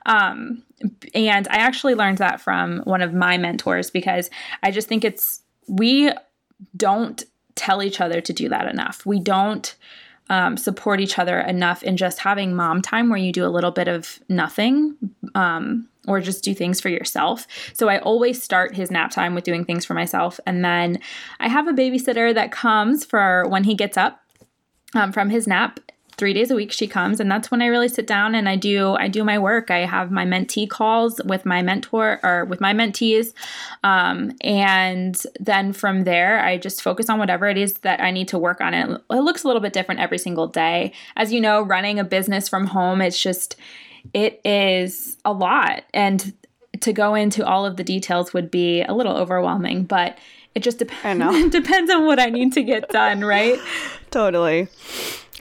[0.06, 0.64] Um,
[1.14, 4.30] and I actually learned that from one of my mentors because
[4.64, 6.12] I just think it's, we
[6.76, 7.22] don't
[7.56, 9.06] tell each other to do that enough.
[9.06, 9.76] We don't
[10.30, 13.72] um, support each other enough in just having mom time where you do a little
[13.72, 14.96] bit of nothing
[15.36, 17.48] um, or just do things for yourself.
[17.74, 20.40] So I always start his nap time with doing things for myself.
[20.46, 21.00] And then
[21.40, 24.22] I have a babysitter that comes for when he gets up
[24.96, 25.80] um, from his nap
[26.20, 28.56] three days a week she comes and that's when i really sit down and i
[28.56, 29.72] do i do my work.
[29.72, 33.34] I have my mentee calls with my mentor or with my mentees
[33.84, 38.28] um, and then from there i just focus on whatever it is that i need
[38.28, 38.74] to work on.
[38.74, 40.92] It it looks a little bit different every single day.
[41.16, 43.56] As you know running a business from home it's just
[44.14, 46.34] it is a lot and
[46.82, 50.18] to go into all of the details would be a little overwhelming but
[50.56, 53.60] it just depends depends on what i need to get done right?
[54.12, 54.68] Totally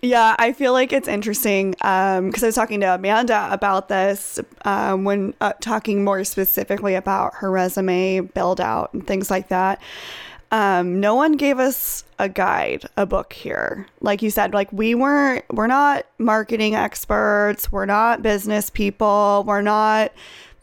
[0.03, 4.39] yeah, I feel like it's interesting because um, I was talking to Amanda about this
[4.65, 9.81] um, when uh, talking more specifically about her resume build out and things like that.
[10.51, 13.87] Um, no one gave us a guide, a book here.
[14.01, 19.63] Like you said, like we weren't, we're not marketing experts, we're not business people, we're
[19.63, 20.13] not.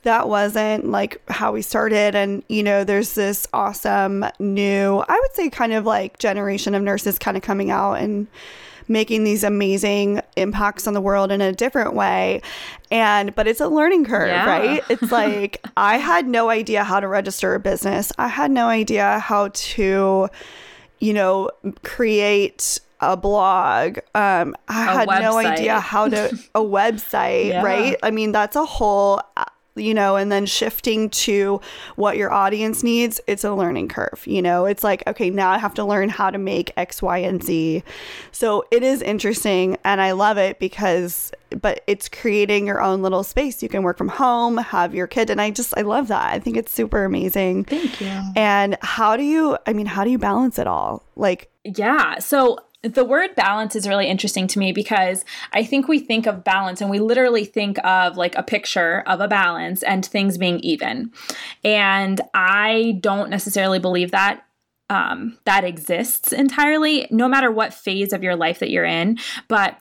[0.03, 2.15] That wasn't like how we started.
[2.15, 6.83] And, you know, there's this awesome new, I would say, kind of like generation of
[6.83, 8.27] nurses kind of coming out and
[8.87, 12.41] making these amazing impacts on the world in a different way.
[12.91, 14.45] And, but it's a learning curve, yeah.
[14.45, 14.83] right?
[14.89, 19.19] It's like, I had no idea how to register a business, I had no idea
[19.19, 20.29] how to,
[20.99, 21.49] you know,
[21.83, 23.97] create a blog.
[24.15, 25.21] Um, I a had website.
[25.21, 27.61] no idea how to a website, yeah.
[27.61, 27.97] right?
[28.03, 29.21] I mean, that's a whole
[29.75, 31.59] you know, and then shifting to
[31.95, 34.23] what your audience needs, it's a learning curve.
[34.25, 37.17] You know, it's like, okay, now I have to learn how to make X, Y,
[37.19, 37.83] and Z.
[38.31, 43.23] So it is interesting and I love it because, but it's creating your own little
[43.23, 43.61] space.
[43.61, 45.29] You can work from home, have your kid.
[45.29, 46.33] And I just, I love that.
[46.33, 47.65] I think it's super amazing.
[47.65, 48.21] Thank you.
[48.35, 51.03] And how do you, I mean, how do you balance it all?
[51.15, 52.19] Like, yeah.
[52.19, 52.59] So
[52.93, 56.81] the word balance is really interesting to me because I think we think of balance
[56.81, 61.11] and we literally think of like a picture of a balance and things being even.
[61.63, 64.45] And I don't necessarily believe that
[64.89, 69.17] um, that exists entirely, no matter what phase of your life that you're in.
[69.47, 69.79] But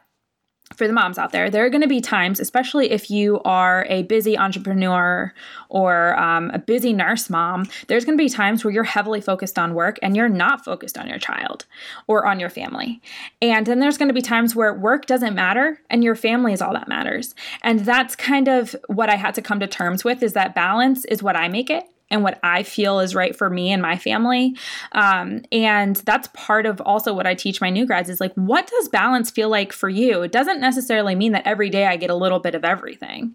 [0.73, 3.87] for the moms out there, there are going to be times, especially if you are
[3.89, 5.33] a busy entrepreneur
[5.69, 9.59] or um, a busy nurse mom, there's going to be times where you're heavily focused
[9.59, 11.67] on work and you're not focused on your child
[12.07, 13.01] or on your family.
[13.41, 16.63] And then there's going to be times where work doesn't matter and your family is
[16.63, 17.35] all that matters.
[17.63, 21.05] And that's kind of what I had to come to terms with is that balance
[21.05, 23.97] is what I make it and what I feel is right for me and my
[23.97, 24.57] family.
[24.93, 28.67] Um, and that's part of also what I teach my new grads is like, what
[28.67, 30.23] does balance feel like for you?
[30.23, 33.35] It doesn't necessarily mean that every day I get a little bit of everything.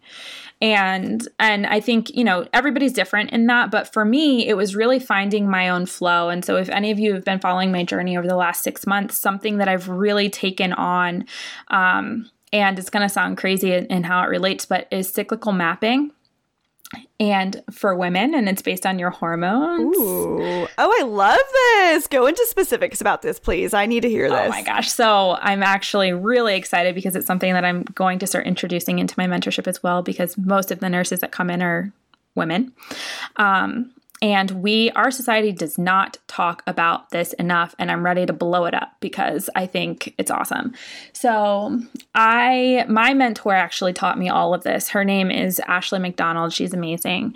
[0.62, 4.76] And and I think, you know, everybody's different in that, but for me, it was
[4.76, 6.30] really finding my own flow.
[6.30, 8.86] And so if any of you have been following my journey over the last 6
[8.86, 11.26] months, something that I've really taken on
[11.70, 15.54] um, and it's going to sound crazy in, in how it relates, but is cyclical
[15.54, 16.12] mapping
[17.20, 19.96] and for women, and it's based on your hormones.
[19.96, 20.68] Ooh.
[20.78, 22.08] Oh, I love this.
[22.08, 23.74] Go into specifics about this, please.
[23.74, 24.40] I need to hear this.
[24.40, 24.90] Oh my gosh.
[24.92, 29.14] So I'm actually really excited because it's something that I'm going to start introducing into
[29.18, 31.92] my mentorship as well, because most of the nurses that come in are
[32.36, 32.74] women.
[33.36, 33.92] Um,
[34.22, 38.66] and we, our society does not talk about this enough, and I'm ready to blow
[38.66, 40.74] it up because I think it's awesome.
[41.14, 41.80] So,
[42.14, 44.90] I, my mentor actually taught me all of this.
[44.90, 46.52] Her name is Ashley McDonald.
[46.52, 47.36] She's amazing.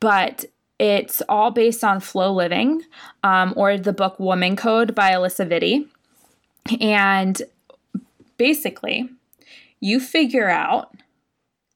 [0.00, 0.44] But
[0.78, 2.82] it's all based on flow living
[3.22, 5.88] um, or the book Woman Code by Alisa Vitti.
[6.80, 7.40] And
[8.38, 9.08] basically,
[9.78, 10.94] you figure out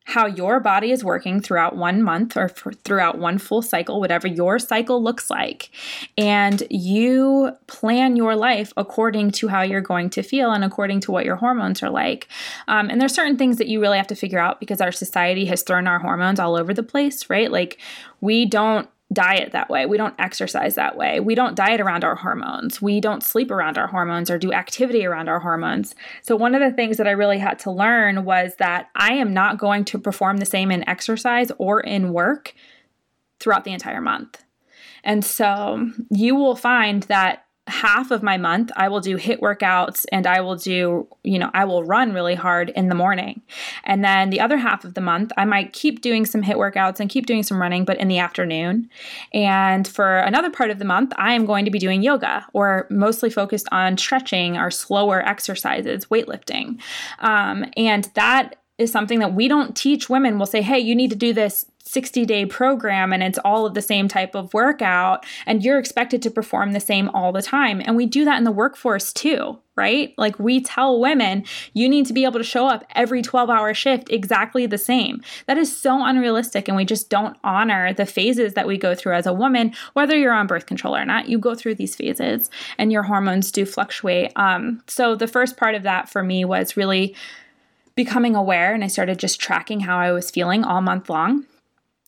[0.08, 4.58] how your body is working throughout one month or throughout one full cycle, whatever your
[4.58, 5.68] cycle looks like.
[6.16, 11.12] And you plan your life according to how you're going to feel and according to
[11.12, 12.26] what your hormones are like.
[12.68, 15.44] Um, and there's certain things that you really have to figure out because our society
[15.44, 17.52] has thrown our hormones all over the place, right?
[17.52, 17.78] Like
[18.22, 19.86] we don't diet that way.
[19.86, 21.18] We don't exercise that way.
[21.20, 22.82] We don't diet around our hormones.
[22.82, 25.94] We don't sleep around our hormones or do activity around our hormones.
[26.22, 29.32] So, one of the things that I really had to learn was that I am
[29.32, 32.54] not going to perform the same in exercise or in work
[33.40, 34.44] throughout the entire month.
[35.02, 40.06] And so, you will find that half of my month I will do HIIT workouts
[40.10, 43.42] and I will do, you know, I will run really hard in the morning.
[43.84, 47.00] And then the other half of the month I might keep doing some HIIT workouts
[47.00, 48.88] and keep doing some running but in the afternoon.
[49.32, 52.86] And for another part of the month I am going to be doing yoga or
[52.90, 56.80] mostly focused on stretching or slower exercises, weightlifting.
[57.20, 60.38] Um, and that is something that we don't teach women.
[60.38, 63.74] We'll say, hey, you need to do this 60 day program and it's all of
[63.74, 67.80] the same type of workout and you're expected to perform the same all the time.
[67.84, 70.12] And we do that in the workforce too, right?
[70.18, 73.72] Like we tell women, you need to be able to show up every 12 hour
[73.72, 75.22] shift exactly the same.
[75.46, 76.68] That is so unrealistic.
[76.68, 80.16] And we just don't honor the phases that we go through as a woman, whether
[80.16, 81.28] you're on birth control or not.
[81.28, 84.32] You go through these phases and your hormones do fluctuate.
[84.36, 87.14] Um, so the first part of that for me was really
[87.94, 91.46] becoming aware and I started just tracking how I was feeling all month long.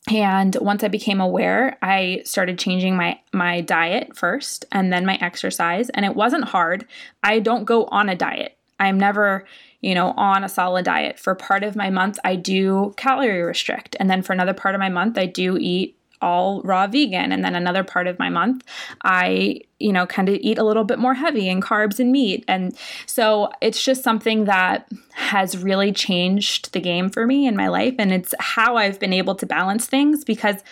[0.09, 5.17] And once I became aware, I started changing my my diet first and then my
[5.21, 6.87] exercise and it wasn't hard.
[7.23, 8.57] I don't go on a diet.
[8.79, 9.45] I'm never,
[9.79, 11.19] you know, on a solid diet.
[11.19, 14.79] For part of my month I do calorie restrict and then for another part of
[14.79, 17.31] my month I do eat all raw vegan.
[17.31, 18.63] And then another part of my month,
[19.03, 22.45] I, you know, kind of eat a little bit more heavy in carbs and meat.
[22.47, 27.67] And so it's just something that has really changed the game for me in my
[27.67, 27.95] life.
[27.97, 30.63] And it's how I've been able to balance things because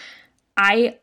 [0.57, 0.97] I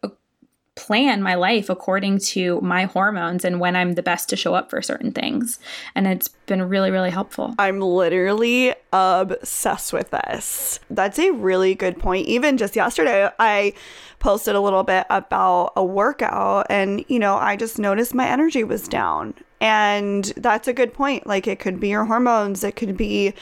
[0.76, 4.70] plan my life according to my hormones and when I'm the best to show up
[4.70, 5.58] for certain things.
[5.94, 7.54] And it's been really, really helpful.
[7.58, 10.78] I'm literally obsessed with this.
[10.90, 12.28] That's a really good point.
[12.28, 13.72] Even just yesterday, I
[14.18, 18.64] posted a little bit about a workout and, you know, I just noticed my energy
[18.64, 19.34] was down.
[19.60, 21.26] And that's a good point.
[21.26, 23.32] Like it could be your hormones, it could be,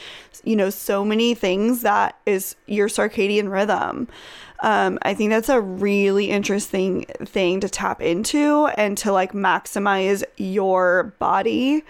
[0.43, 4.07] you know, so many things that is your circadian rhythm.
[4.61, 10.23] Um, I think that's a really interesting thing to tap into and to like maximize
[10.37, 11.83] your body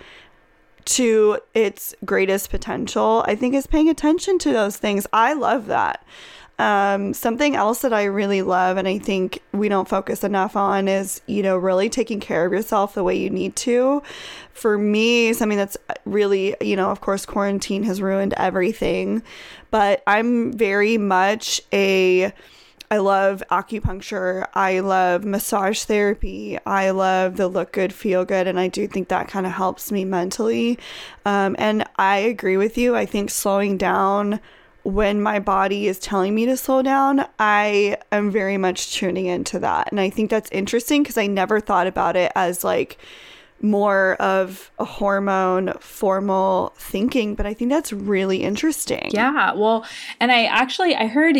[0.85, 3.23] to its greatest potential.
[3.27, 5.05] I think is paying attention to those things.
[5.13, 6.03] I love that.
[6.57, 10.87] Um, something else that I really love and I think we don't focus enough on
[10.87, 14.01] is, you know, really taking care of yourself the way you need to.
[14.53, 15.75] For me, something that's
[16.05, 19.21] really, you know, of course, quarantine has ruined everything,
[19.69, 22.31] but I'm very much a
[22.91, 24.47] I love acupuncture.
[24.53, 26.59] I love massage therapy.
[26.65, 28.47] I love the look good, feel good.
[28.47, 30.77] And I do think that kind of helps me mentally.
[31.25, 32.95] Um, and I agree with you.
[32.95, 34.39] I think slowing down
[34.85, 39.57] when my body is telling me to slow down, I am very much tuning into
[39.59, 39.89] that.
[39.91, 42.97] And I think that's interesting because I never thought about it as like,
[43.61, 49.85] more of a hormone formal thinking but i think that's really interesting yeah well
[50.19, 51.37] and i actually i heard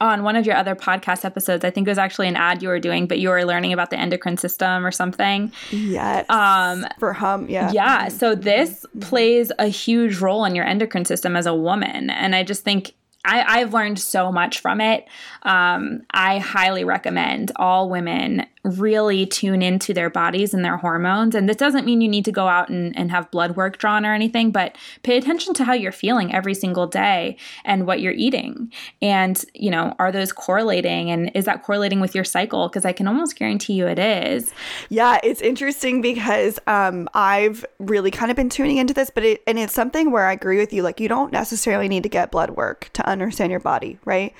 [0.00, 2.68] on one of your other podcast episodes, I think it was actually an ad you
[2.68, 5.52] were doing, but you were learning about the endocrine system or something.
[5.70, 6.28] Yes.
[6.28, 7.72] Um, for Hum, yeah.
[7.72, 8.08] Yeah.
[8.08, 12.42] So this plays a huge role in your endocrine system as a woman, and I
[12.42, 12.94] just think
[13.26, 15.06] I, have learned so much from it.
[15.42, 21.34] Um, I highly recommend all women really tune into their bodies and their hormones.
[21.34, 24.04] And this doesn't mean you need to go out and, and have blood work drawn
[24.04, 28.12] or anything, but pay attention to how you're feeling every single day and what you're
[28.12, 28.72] eating.
[29.00, 31.10] And, you know, are those correlating?
[31.10, 32.68] And is that correlating with your cycle?
[32.68, 34.52] Because I can almost guarantee you it is.
[34.88, 39.42] Yeah, it's interesting because um, I've really kind of been tuning into this, but it,
[39.46, 40.82] and it's something where I agree with you.
[40.82, 44.34] Like, you don't necessarily need to get blood work to understand your body, right?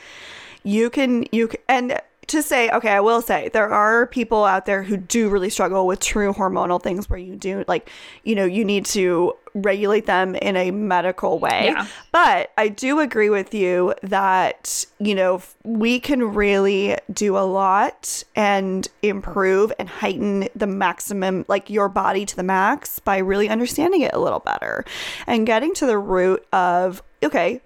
[0.65, 4.67] You can, you can, and to say, okay, I will say there are people out
[4.67, 7.91] there who do really struggle with true hormonal things where you do like,
[8.25, 11.67] you know, you need to regulate them in a medical way.
[11.67, 11.87] Yeah.
[12.13, 18.23] But I do agree with you that, you know, we can really do a lot
[18.35, 24.03] and improve and heighten the maximum, like your body to the max by really understanding
[24.03, 24.85] it a little better
[25.27, 27.63] and getting to the root of, okay,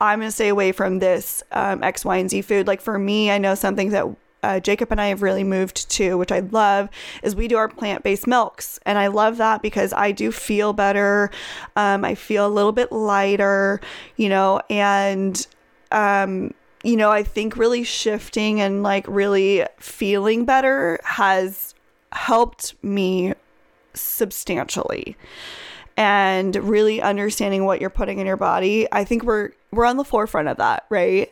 [0.00, 2.66] I'm going to stay away from this um, X, Y, and Z food.
[2.66, 4.06] Like for me, I know something that
[4.42, 6.88] uh, Jacob and I have really moved to, which I love,
[7.22, 8.78] is we do our plant based milks.
[8.86, 11.30] And I love that because I do feel better.
[11.76, 13.80] Um, I feel a little bit lighter,
[14.16, 15.46] you know, and,
[15.92, 21.74] um, you know, I think really shifting and like really feeling better has
[22.12, 23.34] helped me
[23.92, 25.16] substantially
[26.00, 28.88] and really understanding what you're putting in your body.
[28.90, 31.30] I think we're we're on the forefront of that, right?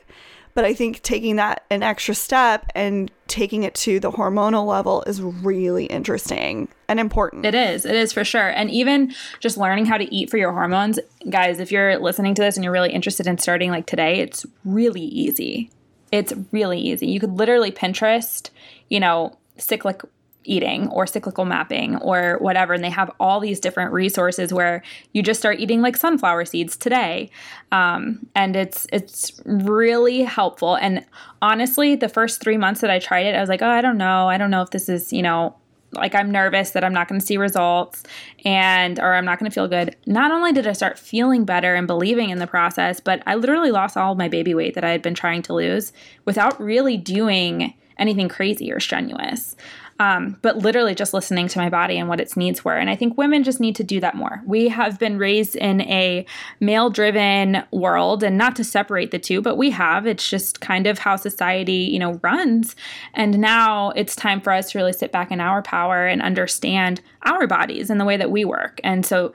[0.52, 5.02] But I think taking that an extra step and taking it to the hormonal level
[5.06, 7.46] is really interesting and important.
[7.46, 7.86] It is.
[7.86, 8.48] It is for sure.
[8.48, 10.98] And even just learning how to eat for your hormones,
[11.30, 14.44] guys, if you're listening to this and you're really interested in starting like today, it's
[14.64, 15.70] really easy.
[16.12, 17.06] It's really easy.
[17.06, 18.50] You could literally Pinterest,
[18.90, 20.02] you know, cyclic
[20.48, 22.72] eating or cyclical mapping or whatever.
[22.72, 24.82] And they have all these different resources where
[25.12, 27.30] you just start eating like sunflower seeds today.
[27.70, 30.76] Um, and it's it's really helpful.
[30.76, 31.04] And
[31.42, 33.98] honestly, the first three months that I tried it, I was like, oh, I don't
[33.98, 34.28] know.
[34.28, 35.54] I don't know if this is, you know,
[35.92, 38.02] like I'm nervous that I'm not going to see results
[38.44, 39.96] and or I'm not going to feel good.
[40.06, 43.70] Not only did I start feeling better and believing in the process, but I literally
[43.70, 45.92] lost all of my baby weight that I had been trying to lose
[46.24, 49.56] without really doing anything crazy or strenuous
[50.00, 52.76] um, but literally just listening to my body and what its needs were.
[52.76, 54.42] And I think women just need to do that more.
[54.46, 56.24] We have been raised in a
[56.60, 60.06] male driven world, and not to separate the two, but we have.
[60.06, 62.76] It's just kind of how society, you know, runs.
[63.14, 67.00] And now it's time for us to really sit back in our power and understand
[67.22, 68.80] our bodies and the way that we work.
[68.84, 69.32] And so,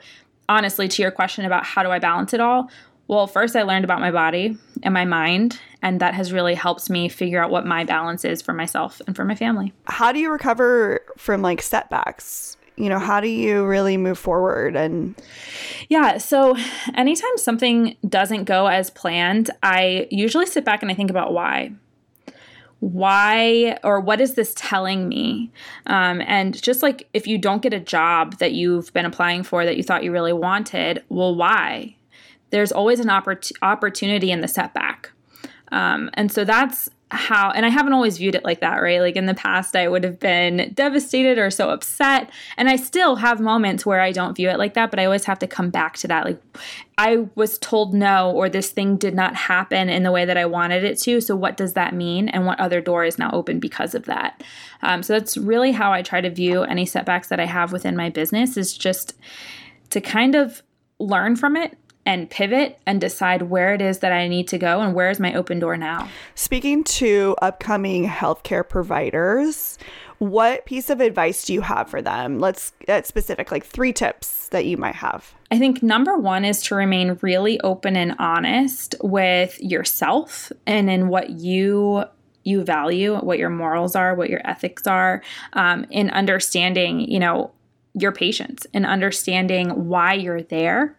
[0.48, 2.70] honestly, to your question about how do I balance it all,
[3.06, 6.88] well, first I learned about my body and my mind, and that has really helped
[6.88, 9.72] me figure out what my balance is for myself and for my family.
[9.86, 12.56] How do you recover from like setbacks?
[12.76, 15.14] You know, how do you really move forward and
[15.88, 16.56] Yeah, so
[16.94, 21.72] anytime something doesn't go as planned, I usually sit back and I think about why
[22.80, 25.50] why or what is this telling me?
[25.86, 29.64] Um, and just like if you don't get a job that you've been applying for
[29.64, 31.96] that you thought you really wanted, well, why?
[32.54, 35.10] There's always an oppor- opportunity in the setback.
[35.72, 39.00] Um, and so that's how, and I haven't always viewed it like that, right?
[39.00, 42.30] Like in the past, I would have been devastated or so upset.
[42.56, 45.24] And I still have moments where I don't view it like that, but I always
[45.24, 46.24] have to come back to that.
[46.24, 46.40] Like,
[46.96, 50.46] I was told no, or this thing did not happen in the way that I
[50.46, 51.20] wanted it to.
[51.20, 52.28] So, what does that mean?
[52.28, 54.44] And what other door is now open because of that?
[54.82, 57.96] Um, so, that's really how I try to view any setbacks that I have within
[57.96, 59.14] my business is just
[59.90, 60.62] to kind of
[61.00, 61.76] learn from it
[62.06, 65.20] and pivot and decide where it is that I need to go and where is
[65.20, 66.08] my open door now.
[66.34, 69.78] Speaking to upcoming healthcare providers,
[70.18, 72.38] what piece of advice do you have for them?
[72.38, 75.34] Let's get specific, like three tips that you might have.
[75.50, 81.08] I think number one is to remain really open and honest with yourself and in
[81.08, 82.04] what you
[82.46, 85.22] you value, what your morals are, what your ethics are,
[85.54, 87.50] um, in understanding, you know,
[87.94, 90.98] your patients and understanding why you're there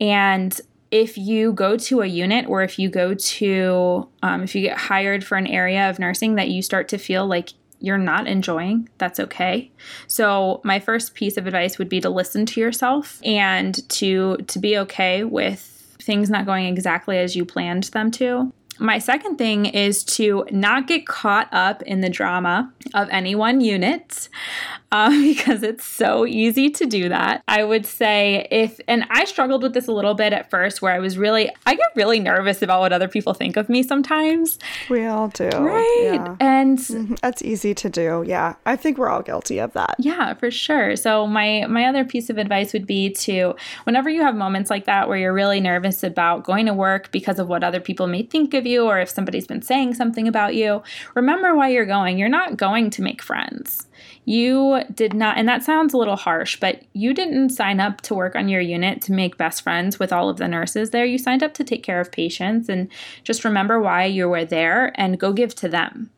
[0.00, 0.60] and
[0.90, 4.76] if you go to a unit or if you go to, um, if you get
[4.76, 8.88] hired for an area of nursing that you start to feel like you're not enjoying,
[8.98, 9.70] that's okay.
[10.06, 14.58] So my first piece of advice would be to listen to yourself and to to
[14.58, 18.52] be okay with things not going exactly as you planned them to.
[18.80, 23.60] My second thing is to not get caught up in the drama of any one
[23.60, 24.28] unit
[24.92, 27.42] um, because it's so easy to do that.
[27.46, 30.92] I would say if, and I struggled with this a little bit at first where
[30.92, 34.58] I was really, I get really nervous about what other people think of me sometimes.
[34.88, 35.48] We all do.
[35.48, 36.00] Right.
[36.02, 36.36] Yeah.
[36.40, 37.18] And Mhm.
[37.20, 38.24] That's easy to do.
[38.26, 38.54] Yeah.
[38.64, 39.96] I think we're all guilty of that.
[39.98, 40.96] Yeah, for sure.
[40.96, 43.54] So my my other piece of advice would be to
[43.84, 47.38] whenever you have moments like that where you're really nervous about going to work because
[47.38, 50.54] of what other people may think of you or if somebody's been saying something about
[50.54, 50.82] you,
[51.14, 52.18] remember why you're going.
[52.18, 53.86] You're not going to make friends.
[54.24, 58.14] You did not and that sounds a little harsh, but you didn't sign up to
[58.14, 61.04] work on your unit to make best friends with all of the nurses there.
[61.04, 62.88] You signed up to take care of patients and
[63.24, 66.10] just remember why you were there and go give to them.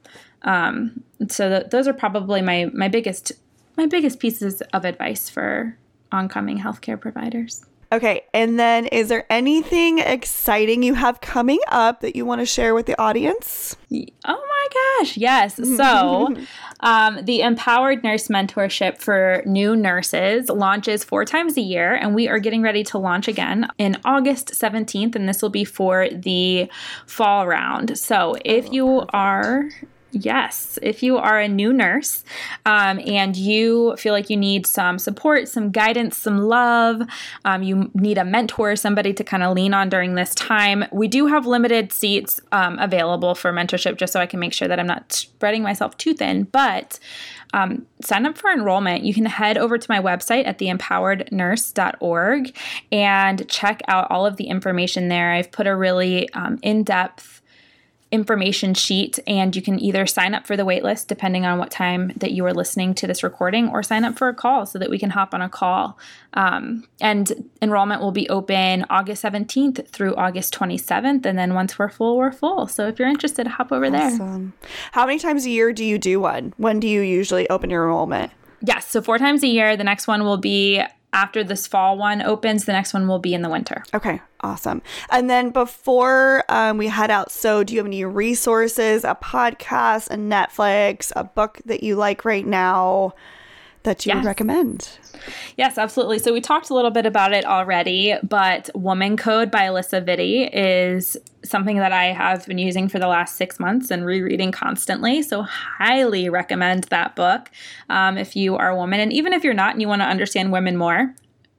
[0.43, 3.33] Um, so th- those are probably my my biggest
[3.77, 5.77] my biggest pieces of advice for
[6.11, 7.65] oncoming healthcare providers.
[7.93, 8.23] Okay.
[8.33, 12.75] And then is there anything exciting you have coming up that you want to share
[12.75, 13.77] with the audience?
[13.93, 15.61] Oh my gosh, yes.
[15.83, 16.35] So,
[16.81, 22.29] um, the Empowered Nurse Mentorship for new nurses launches four times a year, and we
[22.29, 26.71] are getting ready to launch again in August 17th, and this will be for the
[27.07, 27.99] fall round.
[27.99, 29.69] So, if you are
[30.13, 32.23] Yes, if you are a new nurse
[32.67, 37.01] um, and you feel like you need some support, some guidance, some love,
[37.47, 41.09] um, you need a mentor, somebody to kind of lean on during this time, we
[41.09, 44.79] do have limited seats um, available for mentorship just so I can make sure that
[44.79, 46.45] I'm not spreading myself too thin.
[46.45, 46.99] But
[47.55, 49.05] um, sign up for enrollment.
[49.05, 52.57] You can head over to my website at theempowerednurse.org
[52.91, 55.33] and check out all of the information there.
[55.33, 57.32] I've put a really um, in depth
[58.13, 62.13] information sheet and you can either sign up for the waitlist depending on what time
[62.17, 64.91] that you are listening to this recording or sign up for a call so that
[64.91, 65.99] we can hop on a call
[66.35, 67.33] um, and
[67.63, 72.31] enrollment will be open august 17th through august 27th and then once we're full we're
[72.31, 74.53] full so if you're interested hop over there Awesome.
[74.93, 76.53] How many times a year do you do one?
[76.59, 78.31] When do you usually open your enrollment?
[78.61, 80.83] yes so four times a year the next one will be
[81.13, 84.83] after this fall one opens the next one will be in the winter Okay, awesome.
[85.11, 90.09] And then before um, we head out, so do you have any resources, a podcast,
[90.11, 93.15] a Netflix, a book that you like right now
[93.85, 94.99] that you would recommend?
[95.57, 96.19] Yes, absolutely.
[96.19, 100.49] So we talked a little bit about it already, but Woman Code by Alisa Vitti
[100.53, 105.23] is something that I have been using for the last six months and rereading constantly.
[105.23, 107.51] So highly recommend that book
[107.89, 110.07] um, if you are a woman, and even if you're not and you want to
[110.07, 111.15] understand women more.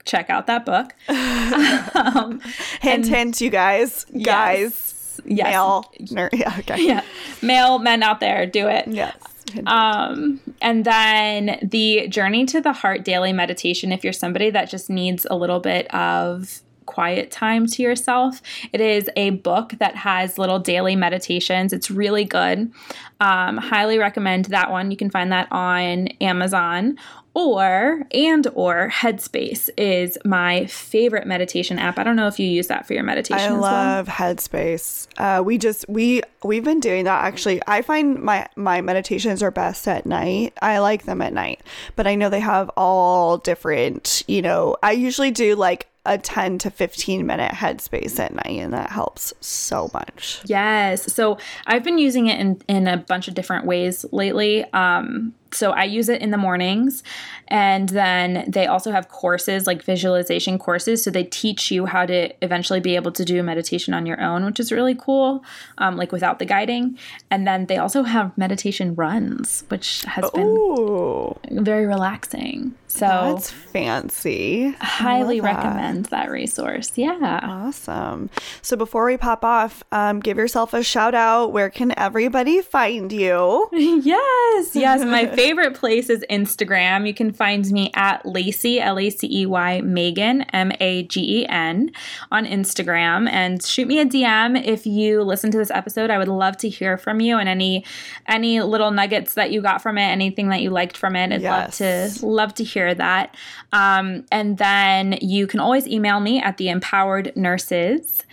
[0.05, 0.93] Check out that book.
[1.95, 2.41] um,
[2.81, 7.03] Hint, hint, you guys, guys, yes, male, ner- yeah, okay, yeah,
[7.41, 8.85] male men out there, do it.
[8.89, 9.15] yes.
[9.65, 14.89] Um, and then the Journey to the Heart daily meditation, if you're somebody that just
[14.89, 18.41] needs a little bit of quiet time to yourself,
[18.71, 21.73] it is a book that has little daily meditations.
[21.73, 22.71] It's really good.
[23.19, 24.91] Um, highly recommend that one.
[24.91, 26.97] You can find that on Amazon
[27.35, 31.97] or and or Headspace is my favorite meditation app.
[31.97, 33.61] I don't know if you use that for your meditation I as well.
[33.61, 35.07] love Headspace.
[35.17, 37.61] Uh, we just we we've been doing that actually.
[37.65, 40.53] I find my my meditations are best at night.
[40.61, 41.61] I like them at night,
[41.95, 44.23] but I know they have all different.
[44.27, 48.73] You know, I usually do like a ten to fifteen minute Headspace at night, and
[48.73, 50.41] that helps so much.
[50.45, 51.13] Yes.
[51.13, 54.65] So I've been using it in, in a bunch of different ways lately.
[54.73, 57.03] Um, so I use it in the mornings,
[57.47, 61.03] and then they also have courses like visualization courses.
[61.03, 64.45] So they teach you how to eventually be able to do meditation on your own,
[64.45, 65.45] which is really cool,
[65.77, 66.97] um, like without the guiding.
[67.29, 72.73] And then they also have meditation runs, which has been very relaxing.
[72.93, 74.67] So that's fancy.
[74.79, 75.55] I highly that.
[75.55, 76.91] recommend that resource.
[76.95, 77.39] Yeah.
[77.43, 78.29] Awesome.
[78.61, 81.51] So before we pop off, um, give yourself a shout out.
[81.51, 83.69] Where can everybody find you?
[84.03, 85.03] Yes, yes.
[85.03, 87.07] My favorite place is Instagram.
[87.07, 91.41] You can find me at Lacey, L A C E Y, Magen, M A G
[91.41, 91.91] E N,
[92.31, 93.29] on Instagram.
[93.29, 96.09] And shoot me a DM if you listen to this episode.
[96.09, 97.85] I would love to hear from you and any
[98.27, 101.31] any little nuggets that you got from it, anything that you liked from it.
[101.31, 101.79] I'd Yes.
[101.81, 103.35] love to love to hear that.
[103.71, 108.23] Um, and then you can always email me at the empowered nurses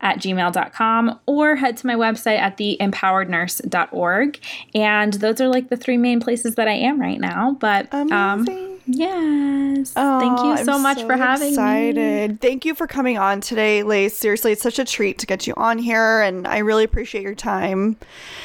[0.00, 4.40] at gmail.com or head to my website at theempowerednurse.org.
[4.74, 7.56] And those are like the three main places that I am right now.
[7.60, 8.69] But um, Amazing.
[8.92, 9.92] Yes.
[9.96, 11.52] Oh, Thank you so I'm much so for having me.
[11.52, 12.30] excited.
[12.32, 12.36] me.
[12.40, 14.16] Thank you for coming on today, Lace.
[14.16, 17.34] Seriously, it's such a treat to get you on here, and I really appreciate your
[17.34, 17.96] time.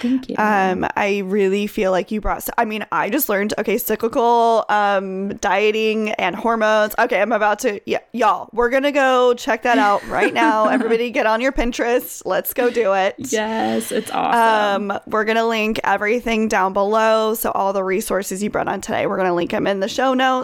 [0.01, 0.35] Thank you.
[0.38, 2.47] Um, I really feel like you brought.
[2.57, 6.93] I mean, I just learned okay, cyclical um dieting and hormones.
[6.99, 7.81] Okay, I'm about to.
[7.85, 10.67] Yeah, y'all, we're gonna go check that out right now.
[10.76, 12.22] Everybody, get on your Pinterest.
[12.26, 13.15] Let's go do it.
[13.17, 14.91] Yes, it's awesome.
[14.91, 17.34] Um, we're gonna link everything down below.
[17.34, 20.13] So all the resources you brought on today, we're gonna link them in the show
[20.13, 20.34] notes.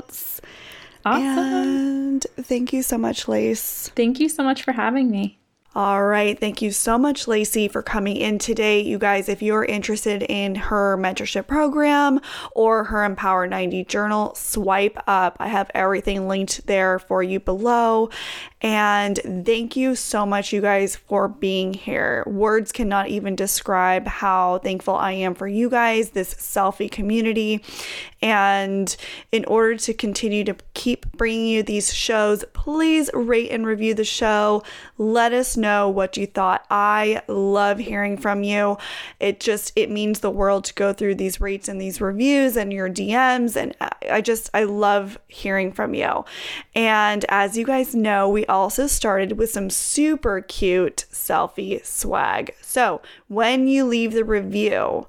[1.05, 1.23] Awesome.
[1.25, 3.89] And thank you so much, Lace.
[3.95, 5.37] Thank you so much for having me.
[5.73, 6.37] All right.
[6.37, 8.81] Thank you so much, Lacey, for coming in today.
[8.81, 12.19] You guys, if you're interested in her mentorship program
[12.53, 15.37] or her Empower 90 journal, swipe up.
[15.39, 18.09] I have everything linked there for you below.
[18.61, 22.23] And thank you so much, you guys, for being here.
[22.27, 27.63] Words cannot even describe how thankful I am for you guys, this Cellfie community.
[28.21, 28.95] And
[29.31, 34.03] in order to continue to keep bringing you these shows, please rate and review the
[34.03, 34.61] show.
[34.99, 36.63] Let us know what you thought.
[36.69, 38.77] I love hearing from you.
[39.19, 42.71] It just it means the world to go through these rates and these reviews and
[42.71, 43.75] your DMs and
[44.07, 46.25] I just I love hearing from you.
[46.75, 52.53] And as you guys know, we also started with some super cute Cellfie swag.
[52.71, 55.07] So when you leave the review,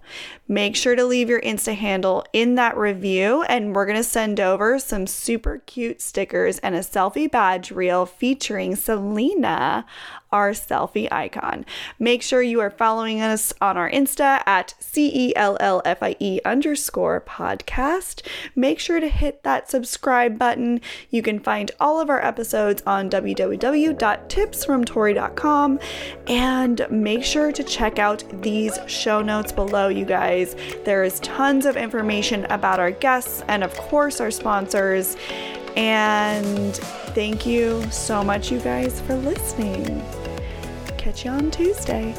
[0.48, 4.80] make sure to leave your Insta handle in that review, and we're gonna send over
[4.80, 9.86] some super cute stickers and a Cellfie badge reel featuring Selena
[10.32, 11.66] our Cellfie icon.
[11.98, 16.02] Make sure you are following us on our Insta at C E L L F
[16.02, 18.26] I E underscore podcast.
[18.56, 20.80] Make sure to hit that subscribe button.
[21.10, 25.78] You can find all of our episodes on www.tipsfromtori.com
[26.26, 27.24] and make
[27.54, 30.56] sure to check out these show notes below, you guys.
[30.84, 35.16] There is tons of information about our guests and, of course, our sponsors.
[35.76, 36.76] And
[37.14, 40.02] thank you so much, you guys, for listening
[40.98, 42.14] catch you on Tuesday.